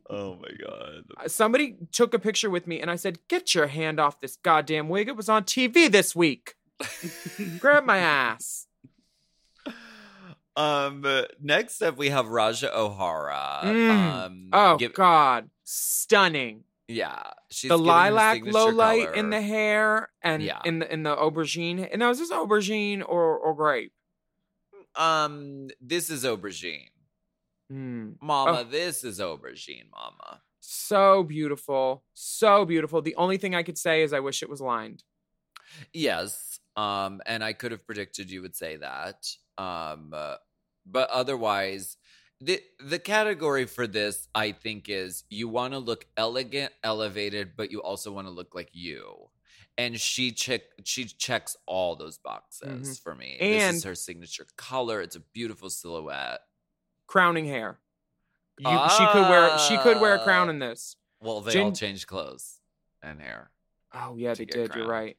[0.09, 1.03] Oh my god.
[1.17, 4.37] Uh, somebody took a picture with me and I said, Get your hand off this
[4.37, 5.07] goddamn wig.
[5.07, 6.55] It was on TV this week.
[7.59, 8.67] Grab my ass.
[10.55, 11.05] Um
[11.41, 13.61] next up we have Ra'Jah O'Hara.
[13.63, 13.89] Mm.
[14.25, 15.49] Um Oh, give- God.
[15.63, 16.63] Stunning.
[16.87, 17.23] yeah.
[17.49, 20.59] She's the lilac low light in the hair and Yeah.
[20.65, 21.87] in the in the aubergine.
[21.89, 23.93] And now is this aubergine or, or grape?
[24.95, 26.89] Um this is aubergine.
[27.71, 28.11] Hmm.
[28.21, 28.63] Mama, Oh.
[28.65, 30.41] this is aubergine, mama.
[30.59, 32.03] So beautiful.
[32.13, 33.01] So beautiful.
[33.01, 35.03] The only thing I could say is I wish it was lined.
[35.93, 36.59] Yes.
[36.75, 39.25] Um, and I could have predicted you would say that.
[39.57, 40.35] Um, uh,
[40.85, 41.97] but otherwise,
[42.41, 47.71] the the category for this, I think, is you want to look elegant, elevated, but
[47.71, 49.29] you also want to look like you.
[49.77, 53.03] And she check she checks all those boxes Mhm.
[53.03, 53.37] for me.
[53.39, 55.01] this is her signature color.
[55.01, 56.41] It's a beautiful silhouette.
[57.11, 57.77] Crowning hair.
[58.57, 60.51] You, She could wear she could wear a crown Ah.
[60.51, 60.95] in this.
[61.19, 62.59] Well, they all changed clothes.
[63.03, 63.51] and hair.
[63.93, 64.73] Oh yeah, they did.
[64.75, 65.17] You're right.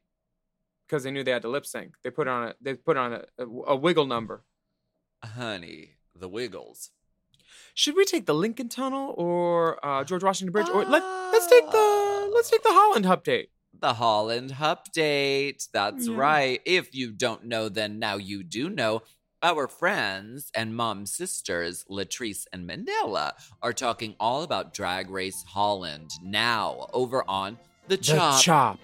[0.87, 1.93] Because they knew they had to lip sync.
[2.03, 4.43] They put on a they put on a, a, a wiggle number.
[5.23, 6.89] Honey, the Wiggles.
[7.75, 11.69] Should we take the Lincoln Tunnel or uh, George Washington Bridge, or let let's take
[11.71, 13.47] the let's take the Holland update.
[13.79, 15.67] The Holland update.
[15.71, 16.15] That's Yeah.
[16.17, 16.61] right.
[16.65, 19.03] If you don't know, then now you do know.
[19.43, 26.11] Our friends and mom sisters, Latrice and Manila, are talking all about Drag Race Holland
[26.23, 27.57] now over on
[27.89, 28.41] The Chop.
[28.41, 28.79] chop.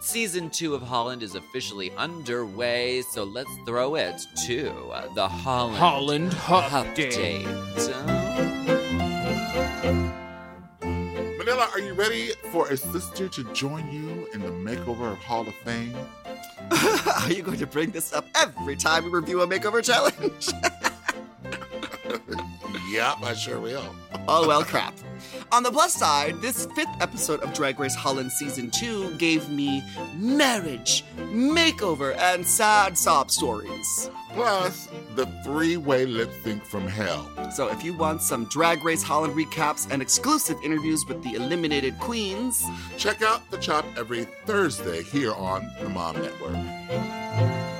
[0.00, 5.78] Season two of Holland is officially underway, so let's throw it to uh, the Holland,
[5.78, 7.44] Holland update.
[11.38, 15.46] Manila, are you ready for a sister to join you in the makeover of Hall
[15.46, 15.94] of Fame?
[17.22, 20.48] Are you going to bring this up every time we review a makeover challenge?
[22.90, 23.94] yep, I sure will.
[24.28, 24.94] oh, well, crap.
[25.52, 29.82] On the plus side, this fifth episode of Drag Race Holland Season 2 gave me
[30.16, 34.10] marriage, makeover, and sad sob stories.
[34.32, 37.28] Plus, the three-way lip sync from hell.
[37.52, 41.98] So if you want some Drag Race Holland recaps and exclusive interviews with the eliminated
[41.98, 42.64] queens,
[42.96, 47.79] Check out The Chop every Thursday here on the Mom Network.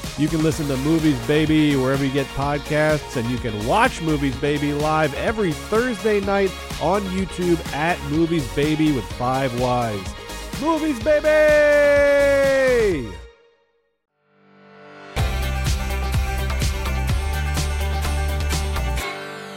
[0.21, 4.35] You can listen to Movies Baby wherever you get podcasts, and you can watch Movies
[4.35, 10.13] Baby live every Thursday night on YouTube at Movies Baby with Five Wives.
[10.61, 11.27] Movies Baby!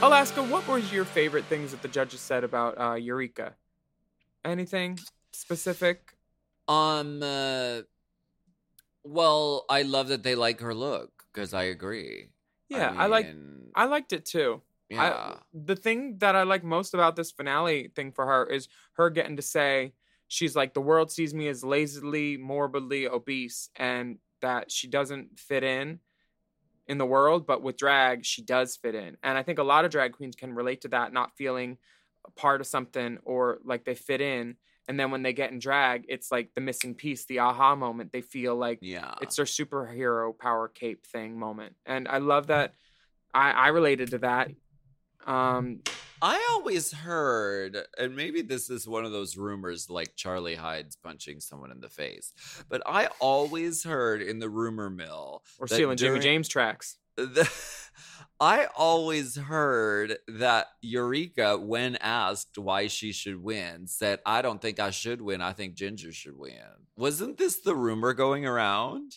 [0.00, 3.52] Alaska, what were your favorite things that the judges said about uh, Eureka?
[4.46, 4.98] Anything
[5.30, 6.16] specific?
[6.68, 7.82] Um, uh,
[9.04, 12.30] well, I love that they like her look because I agree.
[12.68, 13.26] Yeah, I, like.
[13.26, 14.62] mean, I liked it too.
[14.90, 15.36] I- Yeah.
[15.52, 19.36] the thing that I like most about this finale thing for her is her getting
[19.36, 19.92] to say
[20.28, 25.64] she's like the world sees me as lazily, morbidly obese, and that she doesn't fit
[25.64, 26.00] in
[26.86, 29.16] in the world, but with drag she does fit in.
[29.22, 31.78] And I think a lot of drag queens can relate to that, not feeling
[32.36, 34.56] part of something or like they fit in.
[34.86, 38.12] And then when they get in drag, it's like the missing piece, the aha moment.
[38.12, 41.74] They feel like yeah, it's their superhero power cape thing moment.
[41.86, 42.74] And I love that
[43.32, 44.50] I, I related to that.
[45.26, 45.80] Um,
[46.22, 51.40] I always heard, and maybe this is one of those rumors like Charlie Hides punching
[51.40, 52.32] someone in the face,
[52.68, 56.96] but I always heard in the rumor mill or stealing Jimmy James tracks.
[57.16, 57.50] The-
[58.40, 64.80] I always heard that Eureka, when asked why she should win, said, I don't think
[64.80, 65.40] I should win.
[65.40, 66.58] I think Ginger should win.
[66.96, 69.12] Wasn't this the rumor going around?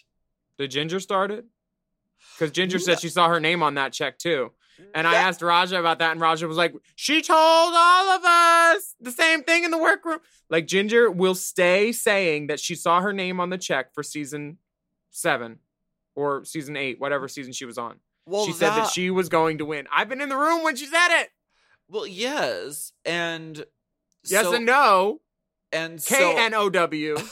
[0.58, 1.46] Did Ginger start it?
[2.36, 4.52] Because Ginger said she saw her name on that check too.
[4.94, 8.96] And I asked Ra'Jah about that, and Ra'Jah was like, She told all of us
[9.02, 10.20] the same thing in the workroom.
[10.50, 14.60] Like, Ginger will stay saying that she saw her name on the check for season
[15.10, 15.60] seven
[16.18, 18.00] or season eight, whatever season she was on.
[18.26, 19.88] Well, she said that that- she was going to win.
[19.96, 21.30] I've been in the room when she said it.
[21.88, 22.92] Well, yes.
[23.06, 23.64] And
[24.26, 25.22] Yes so- and no.
[25.72, 27.18] And K N O W.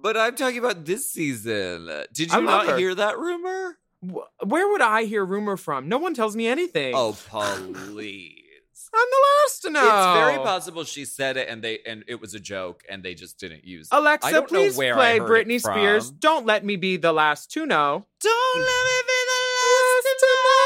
[0.00, 1.90] But I'm talking about this season.
[2.12, 2.76] Did you not her.
[2.76, 3.78] hear that rumor?
[4.00, 5.88] Where would I hear rumor from?
[5.88, 6.94] No one tells me anything.
[6.94, 8.37] Oh, please.
[8.94, 9.84] I'm the last to know.
[9.84, 13.14] It's very possible she said it and they and it was a joke and they
[13.14, 13.94] just didn't use it.
[13.94, 15.60] I Alexa, don't please know where play I heard Britney.
[15.60, 16.10] Spears.
[16.10, 18.06] Don't let me be the last to know.
[18.20, 20.64] Don't let me be the last to know.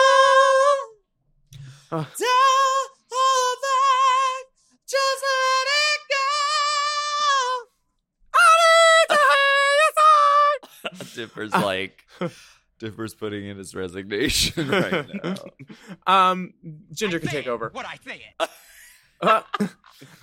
[1.99, 2.07] Ugh.
[2.19, 4.45] Don't hold back.
[4.89, 6.29] Just let it go.
[8.35, 11.09] I need to hear your song.
[11.17, 12.05] Dipper's like
[12.83, 15.35] Dipper's putting in his resignation right now.
[16.31, 16.53] Um,
[16.93, 17.71] Ginger can take over.
[17.73, 18.49] What I say it.
[19.21, 19.43] Uh,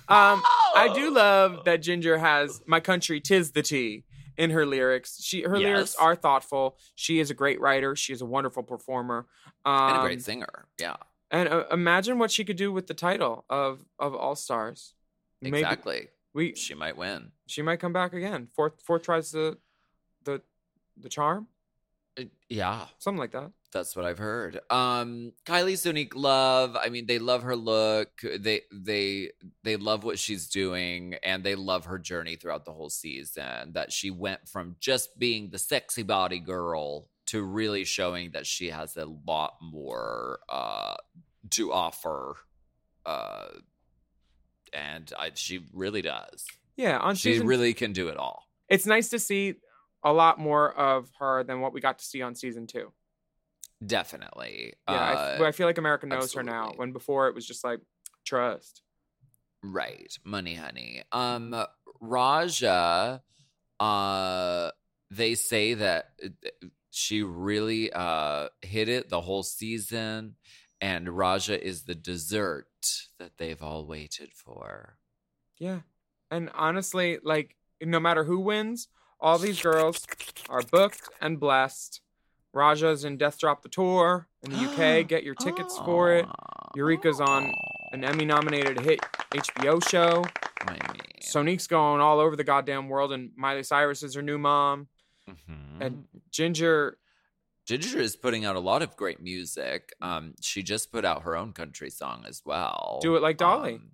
[0.08, 0.42] um,
[0.76, 4.04] I do love that Ginger has "My Country, Tis the Tea"
[4.36, 5.22] in her lyrics.
[5.22, 6.76] She her lyrics are thoughtful.
[6.94, 7.96] She is a great writer.
[7.96, 9.26] She is a wonderful performer.
[9.64, 10.66] Um, and a great singer.
[10.78, 10.96] Yeah,
[11.30, 14.94] And uh, imagine what she could do with the title of of All Stars.
[15.42, 16.08] exactly.
[16.34, 17.32] We She might win.
[17.46, 18.48] she might come back again.
[18.54, 19.58] Fourth fourth tries the
[20.24, 20.42] the
[20.96, 21.59] the charm, Uh,
[22.48, 23.52] Yeah, something like that.
[23.72, 24.60] That's what I've heard.
[24.68, 26.76] Um, Kylie Sonique love.
[26.76, 28.08] I mean, they love her look.
[28.22, 29.30] They they
[29.62, 33.72] they love what she's doing, and they love her journey throughout the whole season.
[33.74, 38.70] That she went from just being the sexy body girl to really showing that she
[38.70, 40.96] has a lot more uh,
[41.50, 42.36] to offer.
[43.06, 43.46] Uh,
[44.72, 46.46] and I, she really does.
[46.76, 48.46] Yeah, on she season really can do it all.
[48.68, 49.54] it's nice to see
[50.02, 52.92] a lot more of her than what we got to see on season two.
[53.84, 54.74] Definitely.
[54.88, 56.72] Yeah, I, Uh, I feel like America knows her now.
[56.76, 57.80] When before it was just like
[58.24, 58.82] trust.
[59.62, 60.12] Right.
[60.24, 61.02] Money honey.
[61.12, 61.54] Um
[62.02, 63.20] Ra'Jah
[63.78, 64.70] uh
[65.10, 66.28] they say that uh,
[66.90, 70.36] she really uh hit it the whole season
[70.80, 72.66] and Ra'Jah is the dessert
[73.18, 74.96] that they've all waited for.
[75.58, 75.80] Yeah,
[76.30, 78.88] and honestly, like no matter who wins,
[79.20, 80.06] all these girls
[80.48, 82.00] are booked and blessed.
[82.54, 85.06] Ra'Jah's in Death Drop the Tour in the UK.
[85.08, 86.26] Get your tickets for it.
[86.74, 87.52] Eureka's on
[87.92, 89.00] an Emmy nominated hit
[89.32, 90.24] HBO show.
[90.62, 90.80] I mean,
[91.22, 94.88] Sonique's going all over the goddamn world, and Miley Cyrus is her new mom.
[95.28, 95.80] mhm.
[95.80, 96.98] And Ginger,
[97.66, 99.92] Ginger is putting out a lot of great music.
[100.00, 102.98] Um, she just put out her own country song as well.
[103.00, 103.74] Do It Like Dolly.
[103.74, 103.90] Um,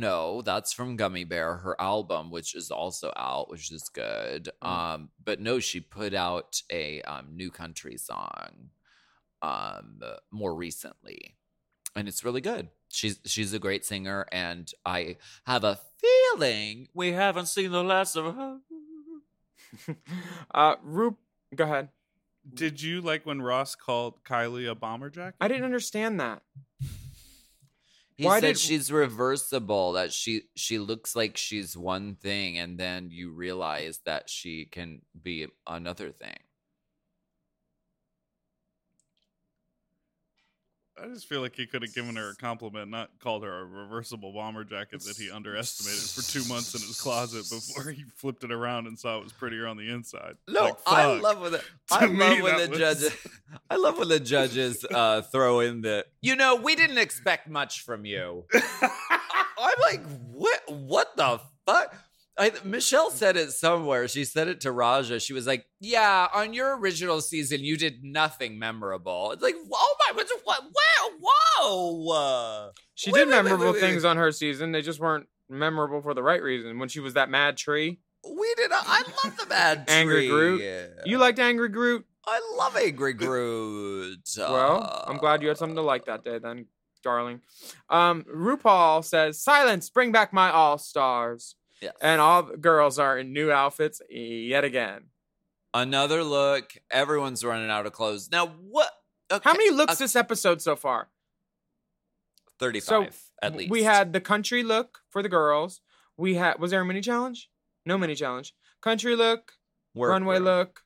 [0.00, 4.48] no, that's from Gummy Bear, her album, which is also out, which is good.
[4.62, 4.68] Mm.
[4.68, 8.70] Um, but no, she put out a um, new country song
[9.42, 11.34] um more recently.
[11.94, 12.68] And it's really good.
[12.88, 18.16] She's she's a great singer, and I have a feeling we haven't seen the last
[18.16, 18.58] of her.
[20.54, 21.18] uh, Roop,
[21.54, 21.88] go ahead.
[22.54, 25.36] Did you like when Ross called Kylie a bomber jacket?
[25.40, 26.42] I didn't understand that.
[28.22, 32.78] He Why said did- she's reversible, that she she looks like she's one thing and
[32.78, 36.36] then you realize that she can be another thing.
[41.02, 43.64] I just feel like he could have given her a compliment, not called her a
[43.64, 48.44] reversible bomber jacket that he underestimated for two months in his closet before he flipped
[48.44, 50.36] it around and saw it was prettier on the inside.
[50.46, 51.22] No, Like, I fuck.
[51.22, 53.26] love when the To I me, love when that the was- judges
[53.72, 57.80] I love when the judges uh throw in the you know, we didn't expect much
[57.80, 58.44] from you.
[58.82, 61.94] I'm like, what what the fuck?
[62.38, 64.08] I, Michelle said it somewhere.
[64.08, 65.20] She said it to Ra'Jah.
[65.24, 69.96] She was like, "Yeah, on your original season, you did nothing memorable." It's like, "Oh
[70.00, 70.28] my, what?
[70.44, 71.18] what where?
[71.20, 74.72] Whoa!" She Wait, did wait, memorable wait, things on her season.
[74.72, 76.78] They just weren't memorable for the right reason.
[76.78, 78.70] When she was that mad tree, We did.
[78.72, 80.28] I love the Angry tree.
[80.28, 80.90] Groot.
[81.04, 82.06] you liked Angry Groot.
[82.26, 84.28] I love Angry Groot.
[84.38, 86.66] Well, I'm glad you had something to like that day, then,
[87.02, 87.40] darling.
[87.90, 91.94] Um, RuPaul says, "Silence, bring back my all stars." Yes.
[92.00, 95.06] And all the girls are in new outfits yet again.
[95.74, 96.74] Another look.
[96.90, 98.30] Everyone's running out of clothes.
[98.30, 98.90] Now, what?
[99.32, 101.08] Okay, How many looks uh, this episode so far?
[102.60, 103.06] 35 So,
[103.42, 103.70] at least.
[103.70, 105.80] We had the country look for the girls.
[106.16, 107.48] We had was there a mini challenge?
[107.84, 108.54] No mini challenge.
[108.80, 109.54] Country look,
[109.94, 110.82] Work runway look,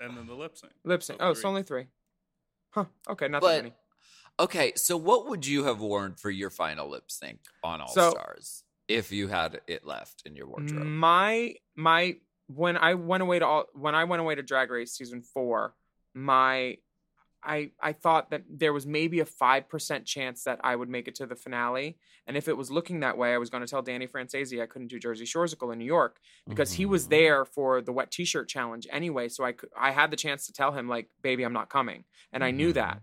[0.00, 0.72] and then the lip sync.
[0.84, 1.18] lip sync.
[1.20, 1.86] Oh, so Oh, it's only three.
[2.70, 2.84] Huh.
[3.08, 3.74] Okay, not that But many.
[4.38, 8.10] okay, so what would you have worn for your final lip sync on All So-
[8.10, 10.86] Stars if you had it left in your wardrobe?
[10.86, 14.92] My my when I went away to all when I went away to Drag Race
[14.94, 15.74] season four,
[16.14, 16.78] my
[17.42, 21.08] I I thought that there was maybe a five percent chance that I would make
[21.08, 23.66] it to the finale, and if it was looking that way, I was going to
[23.70, 27.10] tell Danny Francesi I couldn't do Jersey Shoresicle in New York because he was Mhm.
[27.10, 29.28] there for the wet T-shirt challenge anyway.
[29.28, 32.04] So I could I had the chance to tell him like, baby, I'm not coming,
[32.32, 33.02] and I knew that.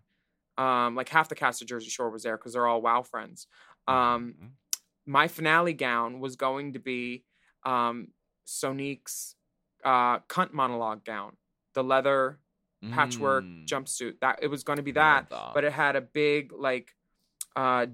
[0.57, 3.47] Um, like half the cast of Jersey Shore was there because they're all WoW friends.
[3.87, 4.57] Um, Mhm.
[5.05, 7.25] my finale gown was going to be
[7.63, 8.13] um
[8.45, 9.35] Sonique's
[9.83, 11.37] uh cunt monologue gown.
[11.73, 12.39] The leather
[12.91, 13.65] patchwork Mm.
[13.67, 14.19] jumpsuit.
[14.21, 15.51] That it was going to be that, that.
[15.53, 16.95] but it had a big like
[17.55, 17.87] uh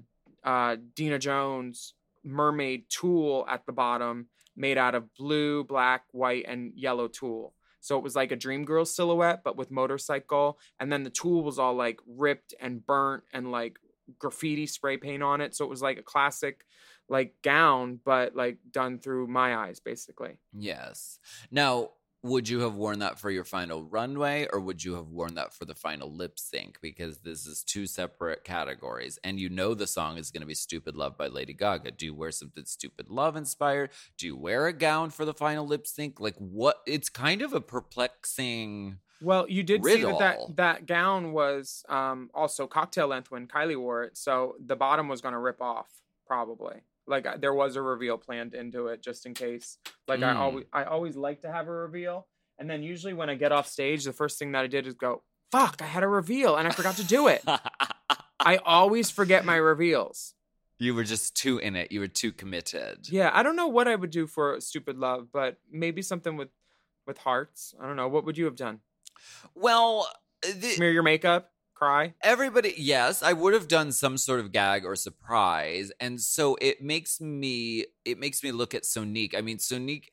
[0.44, 6.72] uh Dina Jones mermaid tulle at the bottom made out of blue, black, white and
[6.76, 7.54] yellow tulle.
[7.80, 11.42] So it was like a dream girl silhouette but with motorcycle and then the tulle
[11.42, 13.78] was all like ripped and burnt and like
[14.18, 15.54] graffiti spray paint on it.
[15.54, 16.64] So it was like a classic
[17.08, 20.38] like gown but like done through my eyes basically.
[20.52, 21.18] Yes.
[21.50, 21.90] Now,
[22.24, 25.52] would you have worn that for your final runway or would you have worn that
[25.52, 26.78] for the final lip sync?
[26.80, 29.18] Because this is two separate categories.
[29.22, 31.90] And you know the song is going to be Stupid Love by Lady Gaga.
[31.90, 33.90] Do you wear something Stupid Love inspired?
[34.16, 36.18] Do you wear a gown for the final lip sync?
[36.18, 36.78] Like, what?
[36.86, 39.00] It's kind of a perplexing.
[39.20, 43.78] Well, you did see that, that that gown was um, also cocktail length when Kylie
[43.78, 45.88] wore it, so the bottom was going to rip off
[46.26, 46.80] probably.
[47.06, 49.78] Like there was a reveal planned into it just in case.
[50.08, 50.36] Like I Mm.
[50.36, 52.26] always I always like to have a reveal,
[52.58, 54.94] and then usually when I get off stage, the first thing that I did is
[54.94, 57.42] go, "Fuck, I had a reveal and I forgot to do it."
[58.40, 60.34] I always forget my reveals.
[60.78, 61.92] You were just too in it.
[61.92, 63.08] You were too committed.
[63.08, 66.48] Yeah, I don't know what I would do for Stupid Love, but maybe something with
[67.06, 67.74] with hearts.
[67.80, 68.08] I don't know.
[68.08, 68.80] What would you have done?
[69.54, 70.08] Well,
[70.42, 72.14] the, Smear your makeup, cry.
[72.22, 76.82] Everybody, yes, I would have done some sort of gag or surprise, and so it
[76.82, 79.34] makes me it makes me look at Sonique.
[79.36, 80.08] I mean, Sonique,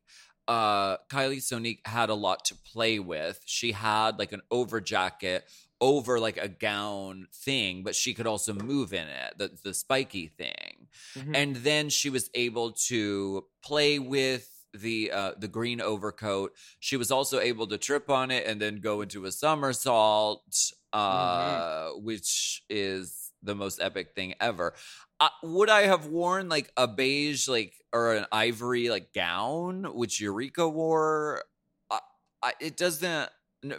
[0.48, 3.42] uh, Kylie Sonique had a lot to play with.
[3.46, 5.46] She had like an over jacket
[5.80, 10.28] over like a gown thing, but she could also move in it, the the spiky
[10.28, 11.36] thing, Mhm.
[11.36, 16.54] and then she was able to play with the uh the green overcoat.
[16.80, 21.90] She was also able to trip on it and then go into a somersault uh
[21.96, 24.74] which is the most epic thing ever.
[25.20, 30.20] Uh, would i have worn like a beige like or an ivory like gown which
[30.20, 31.44] eureka wore?
[31.90, 32.00] Uh,
[32.44, 33.30] I, it doesn't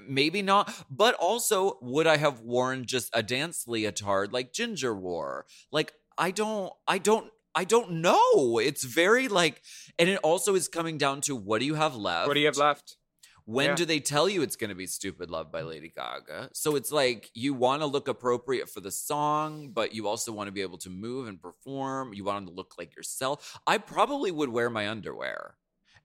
[0.06, 0.72] maybe not.
[0.90, 5.46] But also would i have worn just a dance leotard like ginger wore?
[5.70, 9.62] Like i don't i don't i don't know it's very like
[9.98, 12.46] and it also is coming down to what do you have left What do you
[12.46, 12.96] have left?
[13.44, 13.74] when Yeah.
[13.74, 16.50] do they tell you it's going to be Stupid Love by Lady Gaga?
[16.52, 20.46] So it's like you want to look appropriate for the song, but you also want
[20.46, 22.14] to be able to move and perform.
[22.14, 23.58] You want to look like yourself.
[23.66, 25.56] I probably would wear my underwear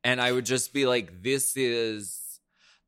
[0.04, 2.24] and I would just be like, this is.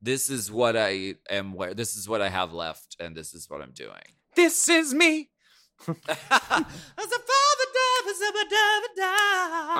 [0.01, 1.74] This is what I am wear.
[1.76, 4.07] This is what I have left, and this is what I'm doing.
[4.34, 5.30] This is me.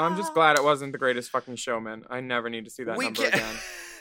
[0.02, 2.06] I'm just glad it wasn't the greatest fucking showman.
[2.10, 3.56] I never need to see that We number again.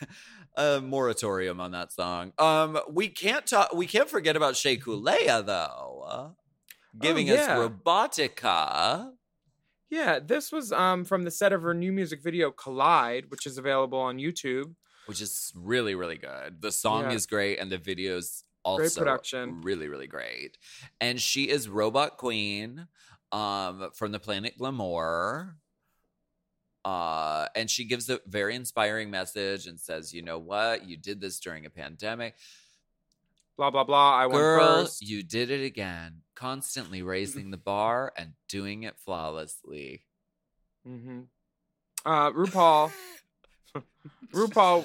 [0.57, 2.33] a moratorium on that song.
[2.39, 3.73] Um, we can't talk.
[3.75, 6.29] We can't forget about Shea Couleé though, uh,
[6.99, 7.59] giving Oh, yeah.
[7.59, 9.13] us Robotica.
[9.91, 13.59] Yeah, this was um from the set of her new music video Collide, which is
[13.59, 14.75] available on YouTube.
[15.07, 16.61] which is really really good.
[16.61, 17.13] The song Yeah.
[17.17, 19.63] is great and the videos also great production.
[19.63, 20.59] really really great.
[21.01, 22.89] And she is Robot Queen
[23.33, 25.57] um from the planet Glamour.
[26.85, 30.89] Uh and she gives a very inspiring message and says, "You know what?
[30.89, 32.37] You did this during a pandemic.
[33.57, 34.17] Blah blah blah.
[34.17, 35.03] I won Girl, first.
[35.03, 36.23] you did it again.
[36.37, 40.05] Constantly raising the bar and doing it flawlessly."
[40.85, 41.23] hmm
[42.07, 42.93] Uh, RuPaul.
[44.33, 44.85] RuPaul.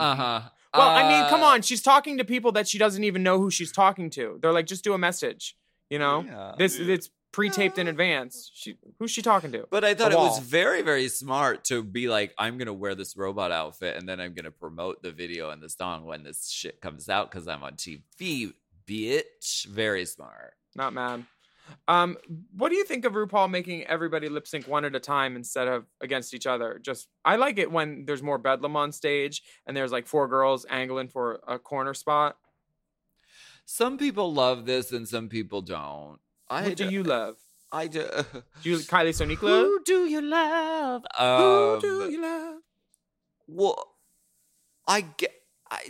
[0.00, 0.40] Uh-huh.
[0.74, 1.62] Well, I mean, come Uh, on.
[1.62, 4.38] She's talking to people that she doesn't even know who she's talking to.
[4.40, 5.56] They're like, just do a message.
[5.90, 6.54] You know, Yeah.
[6.58, 8.48] this it's pre-taped in advance.
[8.54, 9.66] She, who's she talking to?
[9.68, 12.94] But I thought The it was very, very smart to be like, I'm gonna wear
[12.94, 16.48] this robot outfit and then I'm gonna promote the video and the song when this
[16.48, 18.52] shit comes out because I'm on TV,
[18.86, 19.66] bitch.
[19.66, 20.52] Very smart.
[20.76, 21.26] Not mad.
[21.88, 22.18] Um,
[22.56, 25.66] what do you think of RuPaul making everybody lip sync one at a time instead
[25.66, 26.78] of against each other?
[26.84, 30.66] Just I like it when there's more bedlam on stage and there's like four girls
[30.70, 32.36] angling for a corner spot.
[33.66, 36.18] Some people love this and some people don't.
[36.50, 37.36] I what do you love?
[37.72, 38.06] I do.
[38.62, 39.66] Do you Kylie Sonique love?
[39.66, 41.04] Who do you love?
[41.18, 42.58] Who Um, do you love?
[43.48, 43.96] Well,
[44.86, 45.32] I get,
[45.70, 45.80] I,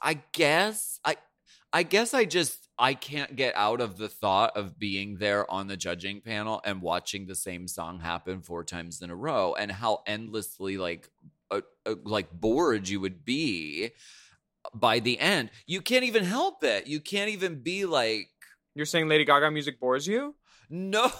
[0.00, 1.16] I guess, I,
[1.72, 5.66] I guess I just I can't get out of the thought of being there on
[5.66, 9.70] the judging panel and watching the same song happen four times in a row, and
[9.70, 11.10] how endlessly like,
[11.50, 13.90] uh, uh, like bored you would be
[14.72, 15.50] by the end.
[15.66, 16.86] You can't even help it.
[16.86, 18.30] You can't even be like,
[18.74, 20.34] You're saying Lady Gaga music bores you?
[20.70, 21.10] no.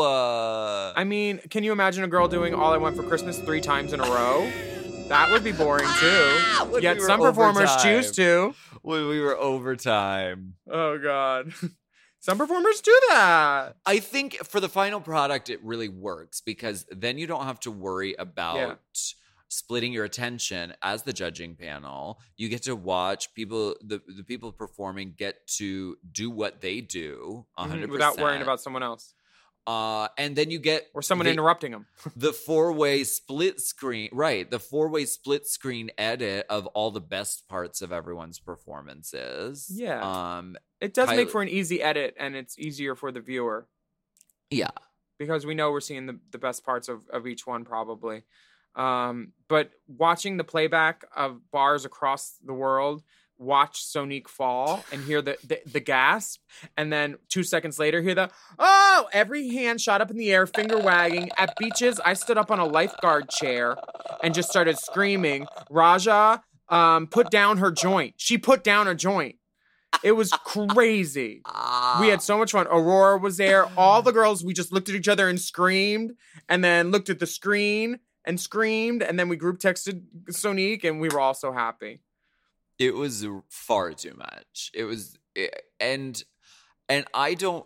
[0.00, 3.60] Uh, I mean, can you imagine a girl doing All I Want for Christmas three
[3.60, 4.50] times in a row?
[5.08, 6.38] That would be boring too.
[6.80, 8.02] Yet we some performers overtime.
[8.02, 8.54] choose to.
[8.82, 10.54] when we were overtime.
[10.70, 11.52] Oh God.
[12.20, 13.74] Some performers do that.
[13.84, 17.72] I think for the final product, it really works because then you don't have to
[17.72, 18.78] worry about
[19.52, 22.18] splitting your attention as the judging panel.
[22.36, 27.46] You get to watch people, the, the people performing get to do what they do
[27.58, 27.84] 100%.
[27.84, 29.14] Mhm, Without worrying about someone else
[29.66, 31.86] Uh, and then you get or someone the, interrupting them.
[32.16, 34.50] the four way split screen, right?
[34.50, 39.70] The four way split screen edit of all the best parts of everyone's performances.
[39.72, 40.00] Yeah.
[40.02, 43.68] Um, It does make for an easy edit and it's easier for the viewer
[44.50, 44.70] yeah.
[45.18, 48.24] because we know we're seeing the, the best parts of, of each one probably.
[48.74, 53.02] Um, but watching the playback of bars across the world,
[53.38, 56.40] watch Sonique fall and hear the, the the gasp,
[56.76, 60.46] and then two seconds later hear the oh, every hand shot up in the air,
[60.46, 61.28] finger wagging.
[61.36, 63.76] At beaches, I stood up on a lifeguard chair
[64.22, 68.14] and just started screaming, Ra'Jah, um, put down her joint.
[68.16, 69.36] She put down a joint.
[70.02, 71.42] It was crazy.
[72.00, 72.66] We had so much fun.
[72.66, 73.66] Aurora was there.
[73.76, 76.12] All the girls, we just looked at each other and screamed,
[76.48, 81.00] and then looked at the screen and screamed, and then we group texted Sonique, and
[81.00, 82.00] we were all so happy.
[82.78, 84.70] it was far too much.
[84.74, 85.48] It was eh,
[85.80, 86.22] and
[86.88, 87.64] and i don't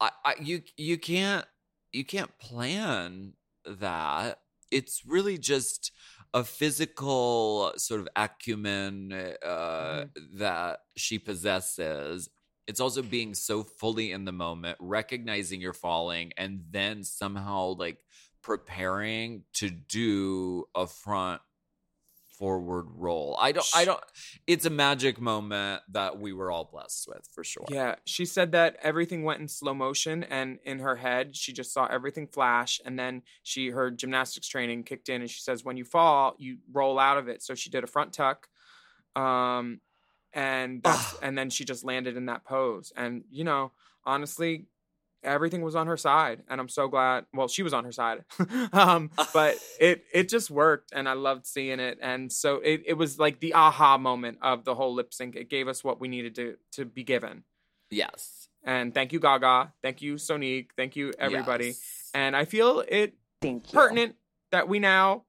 [0.00, 1.44] i, I you you can't
[1.92, 3.34] you can't plan
[3.64, 4.40] that.
[4.70, 5.92] It's really just
[6.34, 10.04] a physical sort of acumen uh,
[10.34, 12.28] that she possesses.
[12.66, 17.96] It's also being so fully in the moment recognizing you're falling and then somehow like
[18.42, 21.40] preparing to do a front
[22.38, 23.36] forward roll.
[23.40, 24.00] I don't I don't
[24.46, 27.64] it's a magic moment that we were all blessed with for sure.
[27.68, 31.72] Yeah, she said that everything went in slow motion, and in her head, she just
[31.72, 32.80] saw everything flash.
[32.84, 36.58] And then she her gymnastics training kicked in, and she says, "When you fall, you
[36.72, 38.48] roll out of it." So she did a front tuck,
[39.16, 39.80] um,
[40.32, 40.86] and
[41.22, 42.92] and then she just landed in that pose.
[42.96, 43.72] And you know,
[44.04, 44.66] honestly,
[45.22, 47.26] everything was on her side, and I'm so glad.
[47.32, 48.24] Well, she was on her side,
[48.72, 51.98] um, but it it just worked, and I loved seeing it.
[52.00, 55.36] And so it it was like the aha moment of the whole lip sync.
[55.36, 57.44] It gave us what we needed to to be given.
[57.90, 58.48] Yes.
[58.64, 59.72] And thank you, Gaga.
[59.82, 60.70] Thank you, Sonique.
[60.76, 61.74] Thank you, everybody.
[62.12, 63.14] And I feel it
[63.72, 64.16] pertinent
[64.50, 65.24] that we now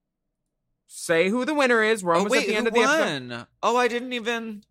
[0.88, 2.04] say who the winner is.
[2.04, 3.48] We're Oh almost wait, at the end of the episode.
[3.64, 4.64] Oh, I didn't even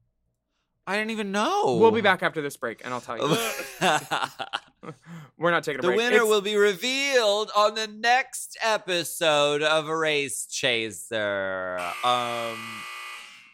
[0.89, 1.77] I didn't even know.
[1.81, 3.36] We'll be back after this break, and I'll tell you.
[5.36, 5.98] We're not taking a The break.
[5.98, 11.78] winner It's- will be revealed on the next episode of Race Chaser.
[12.05, 12.56] Um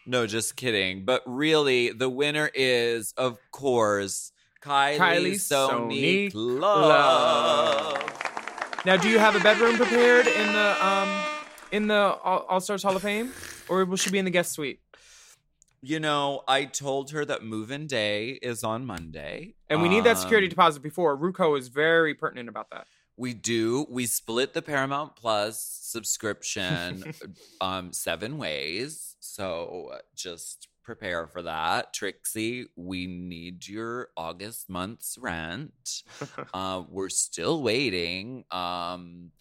[0.06, 1.05] no, just kidding.
[1.06, 4.32] But really, the winner is, of course,
[4.62, 8.02] Kylie, Kylie Sonique Sonique Love.
[8.85, 11.09] Now, do you have a bedroom prepared in the um
[11.73, 13.32] in the All Stars Hall of Fame,
[13.69, 14.81] or will she be in the guest suite?
[15.86, 19.55] You know, I told her that move-in day is on Monday.
[19.69, 21.16] And we need that security Um, deposit before.
[21.16, 22.86] Ruco is very pertinent about that.
[23.19, 23.86] We do.
[23.90, 27.05] We split the Paramount Plus subscription
[27.61, 29.16] um seven ways.
[29.20, 31.93] So just prepare for that.
[31.93, 36.02] Trixie, we need your August month's rent.
[36.55, 38.44] uh we're still waiting.
[38.51, 39.32] Um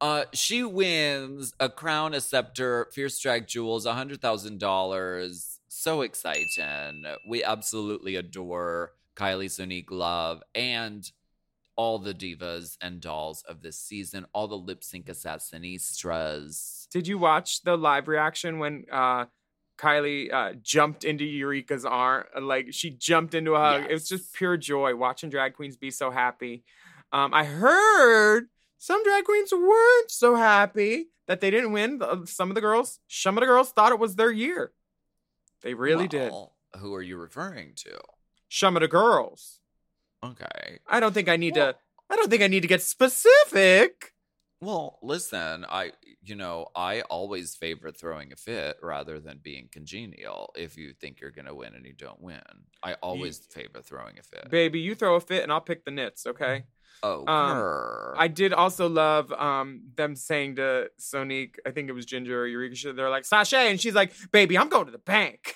[0.00, 5.55] uh she wins a crown, a scepter, fierce drag jewels, a hundred thousand dollars.
[5.86, 7.04] So exciting.
[7.28, 11.08] We absolutely adore Kylie Sonique Love and
[11.76, 16.88] all the divas and dolls of this season, all the lip sync assassinistras.
[16.90, 19.26] Did you watch the live reaction when uh
[19.78, 22.24] Kylie uh, jumped into Eureka's arm?
[22.36, 23.84] Like she jumped into a hug.
[23.88, 26.64] It was just pure joy watching drag queens be so happy.
[27.12, 32.02] Um, I heard some drag queens weren't so happy that they didn't win.
[32.24, 34.72] Some of the girls, some of the girls thought it was their year.
[35.62, 36.32] They really did.
[36.78, 37.98] Who are you referring to?
[38.48, 39.60] Some of the girls.
[40.24, 40.78] Okay.
[40.86, 41.76] I don't think I need to.
[42.08, 44.12] I don't think I need to get specific.
[44.60, 45.92] Well, listen, I
[46.22, 51.20] you know, I always favor throwing a fit rather than being congenial if you think
[51.20, 52.40] you're gonna win and you don't win.
[52.82, 54.50] I always favor throwing a fit.
[54.50, 56.64] Baby, you throw a fit and I'll pick the nits, okay?
[57.02, 58.14] Oh, Um.
[58.18, 62.46] I did also love um them saying to Sonique, I think it was Ginger or
[62.46, 63.58] Eureka, they're like, Sasha.
[63.58, 65.54] and she's like, baby, I'm going to the bank.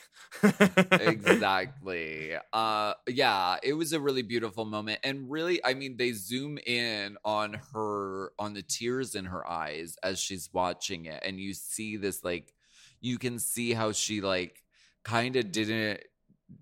[0.92, 2.32] exactly.
[2.52, 7.16] Uh yeah, it was a really beautiful moment and really I mean they zoom in
[7.24, 11.96] on her on the tears in her eyes as she's watching it and you see
[11.96, 12.52] this like
[13.00, 14.62] you can see how she like
[15.04, 16.00] kind of didn't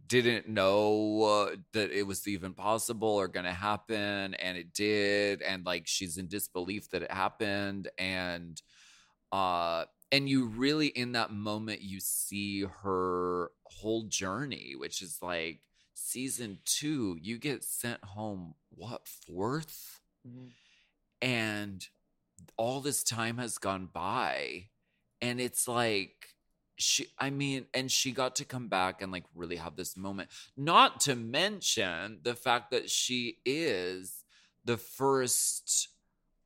[0.06, 5.42] didn't know uh, that it was even possible or going to happen and it did
[5.42, 8.62] and like she's in disbelief that it happened and
[9.32, 15.60] uh and you really in that moment you see her whole journey which is like
[15.94, 19.98] season 2 you get sent home what 4th
[21.20, 21.86] and
[22.56, 24.68] all this time has gone by
[25.20, 26.28] and it's like
[26.78, 30.30] she i mean and she got to come back and like really have this moment.
[30.56, 34.24] Not to mention the fact that she is
[34.64, 35.88] the first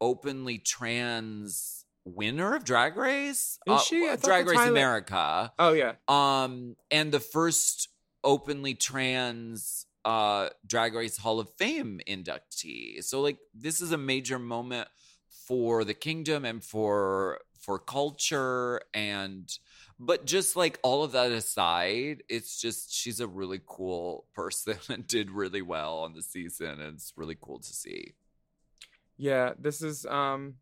[0.00, 3.58] openly trans winner of drag race?
[3.66, 4.08] Is she?
[4.08, 5.52] I drag race america.
[5.58, 5.92] Oh yeah.
[6.08, 7.88] Um and the first
[8.24, 13.04] openly trans uh drag race hall of fame inductee.
[13.04, 14.88] So like this is a major moment
[15.46, 19.58] for the kingdom and for for culture and
[20.04, 25.06] but just like all of that aside, it's just she's a really cool person and
[25.06, 28.14] did really well on the season and it's really cool to see.
[29.16, 30.54] Yeah, this is um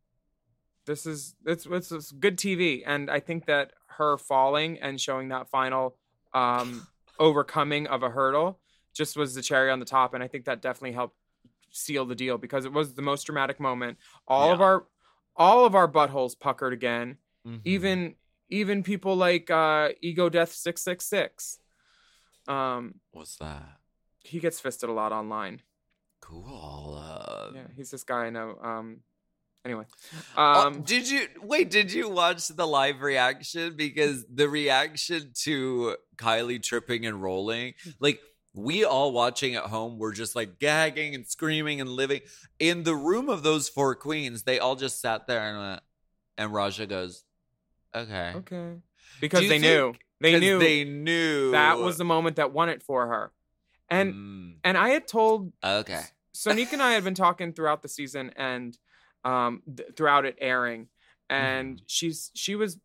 [0.85, 5.29] this is it's it's, it's good TV and I think that her falling and showing
[5.29, 5.97] that final
[6.35, 6.87] um
[7.19, 8.59] overcoming of a hurdle
[8.93, 11.17] just was the cherry on the top and I think that definitely helped
[11.71, 13.97] seal the deal because it was the most dramatic moment.
[14.29, 14.85] All of our
[15.35, 17.17] all of our buttholes puckered again.
[17.47, 17.61] Mhm.
[17.65, 18.15] Even
[18.51, 21.59] even people like uh Ego Death 666.
[22.49, 23.79] Um What's that?
[24.23, 25.63] he gets fisted a lot online.
[26.21, 27.03] Cool.
[27.03, 28.59] Uh, Yeah, he's this guy I know.
[28.63, 29.01] Um
[29.65, 29.85] anyway.
[30.37, 31.71] Oh, Um did you wait?
[31.71, 33.77] Did you watch the live reaction?
[33.77, 38.21] Because the reaction to Kylie tripping and rolling, like
[38.53, 42.21] we all watching at home, were just like gagging and screaming and living
[42.59, 44.43] in the room of those four queens.
[44.43, 45.81] They all just sat there and went,
[46.37, 47.23] and Ra'Jah goes,
[47.95, 48.75] "Okay, Okay.
[49.21, 49.95] Because they knew.
[50.21, 53.33] They knew they knew that was the moment that won it for her.
[53.89, 56.03] And Mm, and I had told okay,
[56.35, 58.77] Sonique and I had been talking throughout the season and
[59.25, 60.89] um th- throughout it airing
[61.29, 61.85] and Mm-hmm.
[61.87, 62.79] she's she was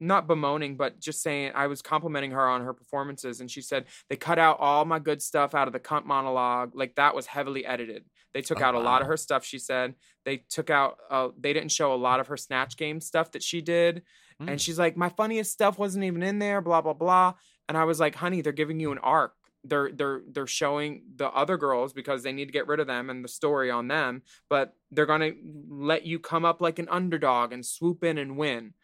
[0.00, 3.84] not bemoaning but just saying I was complimenting her on her performances and she said
[4.10, 7.26] they cut out all my good stuff out of the cunt monologue like that was
[7.26, 8.04] heavily edited.
[8.34, 9.94] They took Oh, out a lot of her stuff she said.
[10.24, 13.42] They took out uh, they didn't show a lot of her snatch game stuff that
[13.44, 14.02] she did
[14.42, 14.50] Mm.
[14.50, 17.34] and she's like my funniest stuff wasn't even in there blah blah blah.
[17.68, 19.34] And i was like honey they're giving you an arc.
[19.64, 23.10] They're they're they're showing the other girls because they need to get rid of them
[23.10, 25.34] and the story on them but they're going to
[25.68, 28.74] let you come up like an underdog and swoop in and win.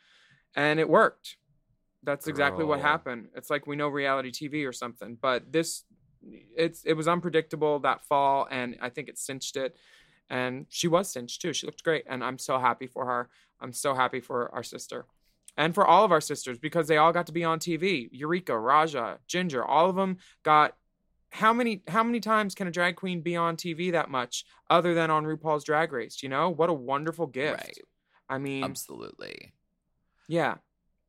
[0.54, 1.36] And it worked.
[2.04, 3.28] That's exactly what happened.
[3.34, 5.84] It's like we know reality tv or something but this
[6.56, 9.76] it's it was unpredictable that fall and i think it cinched it.
[10.30, 11.52] And she was cinched too.
[11.52, 13.28] She looked great and i'm so happy for her.
[13.60, 15.06] I'm so happy for our sister
[15.58, 18.08] and for all of our sisters because they all got to be on TV.
[18.12, 20.74] Eureka, Ra'Jah, Ginger, all of them got
[21.30, 24.94] how many how many times can a drag queen be on TV that much other
[24.94, 26.48] than on RuPaul's Drag Race, you know?
[26.48, 27.58] What a wonderful gift.
[27.64, 27.78] right,
[28.30, 29.52] I mean, absolutely.
[30.28, 30.54] yeah.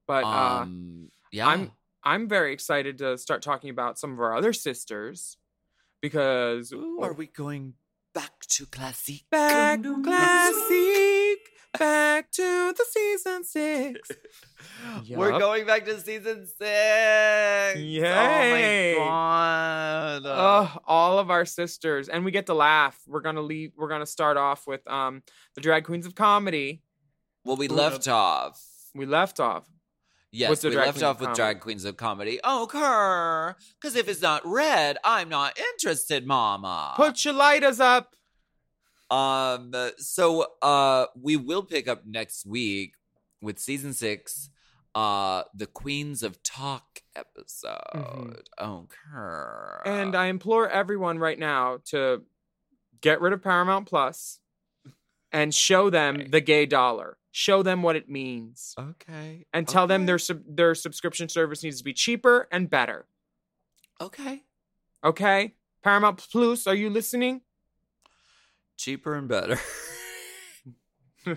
[0.07, 1.71] But uh um, yeah, I'm
[2.03, 5.37] I'm very excited to start talking about some of our other sisters
[6.01, 7.75] because Ooh, are we going
[8.15, 9.21] back to classic?
[9.29, 11.08] back to classic
[11.77, 14.09] back to the season 6.
[15.09, 16.59] We're going back to season six.
[17.79, 18.95] Yay.
[18.97, 20.79] Oh my god.
[20.85, 22.99] All of our sisters, and we get to laugh.
[23.07, 23.73] We're gonna leave.
[23.77, 25.23] We're gonna start off with um
[25.55, 26.81] the drag queens of comedy.
[27.43, 28.61] well, we Ooh, left off.
[28.95, 29.65] We left off.
[30.31, 31.37] Yes, with we drag left off with comedy.
[31.37, 32.39] drag queens of comedy.
[32.43, 36.93] Oh, Kerr, because if it's not red, I'm not interested, Mama.
[36.95, 38.15] Put your lighters up.
[39.11, 42.93] Um, so uh we will pick up next week
[43.41, 44.49] with season six,
[44.95, 48.43] uh the Queens of Talk episode.
[48.57, 49.81] Oh, Kerr.
[49.85, 49.97] Mm-hmm.
[49.97, 52.23] And I implore everyone right now to
[53.01, 54.39] get rid of Paramount Plus
[55.31, 57.17] and show them the gay dollar.
[57.31, 59.45] Show them what it means, okay.
[59.53, 63.05] and tell them their sub- their subscription service needs to be cheaper and better.
[64.01, 64.41] okay.
[65.03, 65.53] Okay,
[65.83, 67.41] Paramount Plus, are you listening?
[68.79, 69.59] Cheaper and better.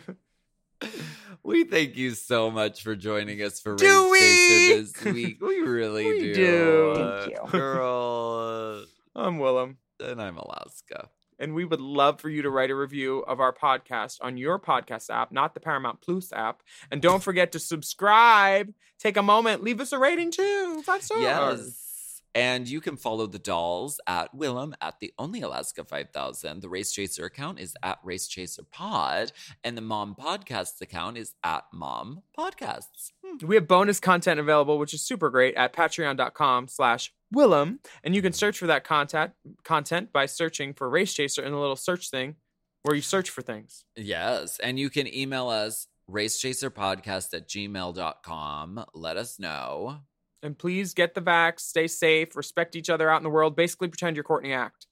[1.42, 4.80] we thank you so much for joining us for Do Race Chaser we?
[4.80, 5.40] this week.
[5.42, 6.34] We really We do.
[6.34, 6.90] do.
[6.92, 7.50] Uh, Thank you.
[7.50, 8.84] Girl.
[9.16, 9.74] I'm Willam.
[10.00, 11.08] uh, And I'm Alaska.
[11.40, 14.60] And we would love for you to write a review of our podcast on your
[14.60, 16.62] podcast app, not the Paramount Plus app.
[16.92, 18.72] And don't forget to subscribe.
[19.00, 20.80] Take a moment, leave us a rating too.
[20.86, 21.22] Five stars.
[21.22, 21.88] Yes.
[22.34, 26.60] And you can follow the dolls at Willam at the Only Alaska 5000.
[26.60, 29.32] The Race Chaser account is at Race Chaser Pod.
[29.62, 33.12] And the Mom Podcasts account is at Mom Podcasts.
[33.24, 33.46] Hmm.
[33.46, 37.78] We have bonus content available, which is super great at patreon.com slash Willam.
[38.02, 39.32] And you can search for that content
[39.64, 42.36] content by searching for Race Chaser in the little search thing
[42.82, 43.84] where you search for things.
[43.96, 44.58] Yes.
[44.58, 48.84] And you can email us racechaserpodcast at gmail.com.
[48.94, 50.00] Let us know.
[50.42, 53.54] And please get the vax, stay safe, respect each other out in the world.
[53.54, 54.86] Basically, pretend you're Courtney Act.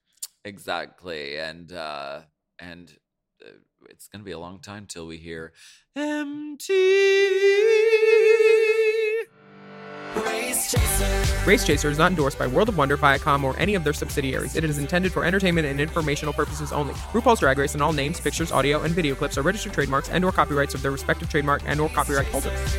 [0.44, 1.38] Exactly.
[1.38, 2.20] And uh
[2.60, 2.96] and
[3.44, 3.50] uh,
[3.88, 5.52] it's going to be a long time till we hear
[5.96, 6.74] empty.
[10.16, 11.46] Race Chaser.
[11.46, 14.56] Race Chaser is not endorsed by World of Wonder, Viacom, or any of their subsidiaries.
[14.56, 16.94] It is intended for entertainment and informational purposes only.
[17.12, 20.32] RuPaul's Drag Race and all names, pictures, audio, and video clips are registered trademarks and/or
[20.32, 22.76] copyrights of their respective trademark and/or copyright holders.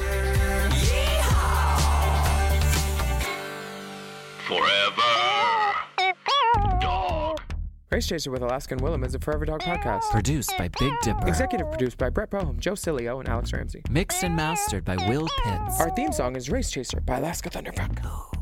[4.52, 6.12] Forever.
[6.82, 7.40] Dog.
[7.90, 10.12] Race Chaser with Alaska and Willam is a Forever Dog podcast.
[10.12, 11.26] Produced by Big Dipper.
[11.26, 13.82] Executive produced by Brett Boehm, Joe Cilio, and Alex Ramsey.
[13.90, 15.80] Mixed and mastered by Will Pitts.
[15.80, 18.41] Our theme song is Race Chaser by Alaska Thunderfuck.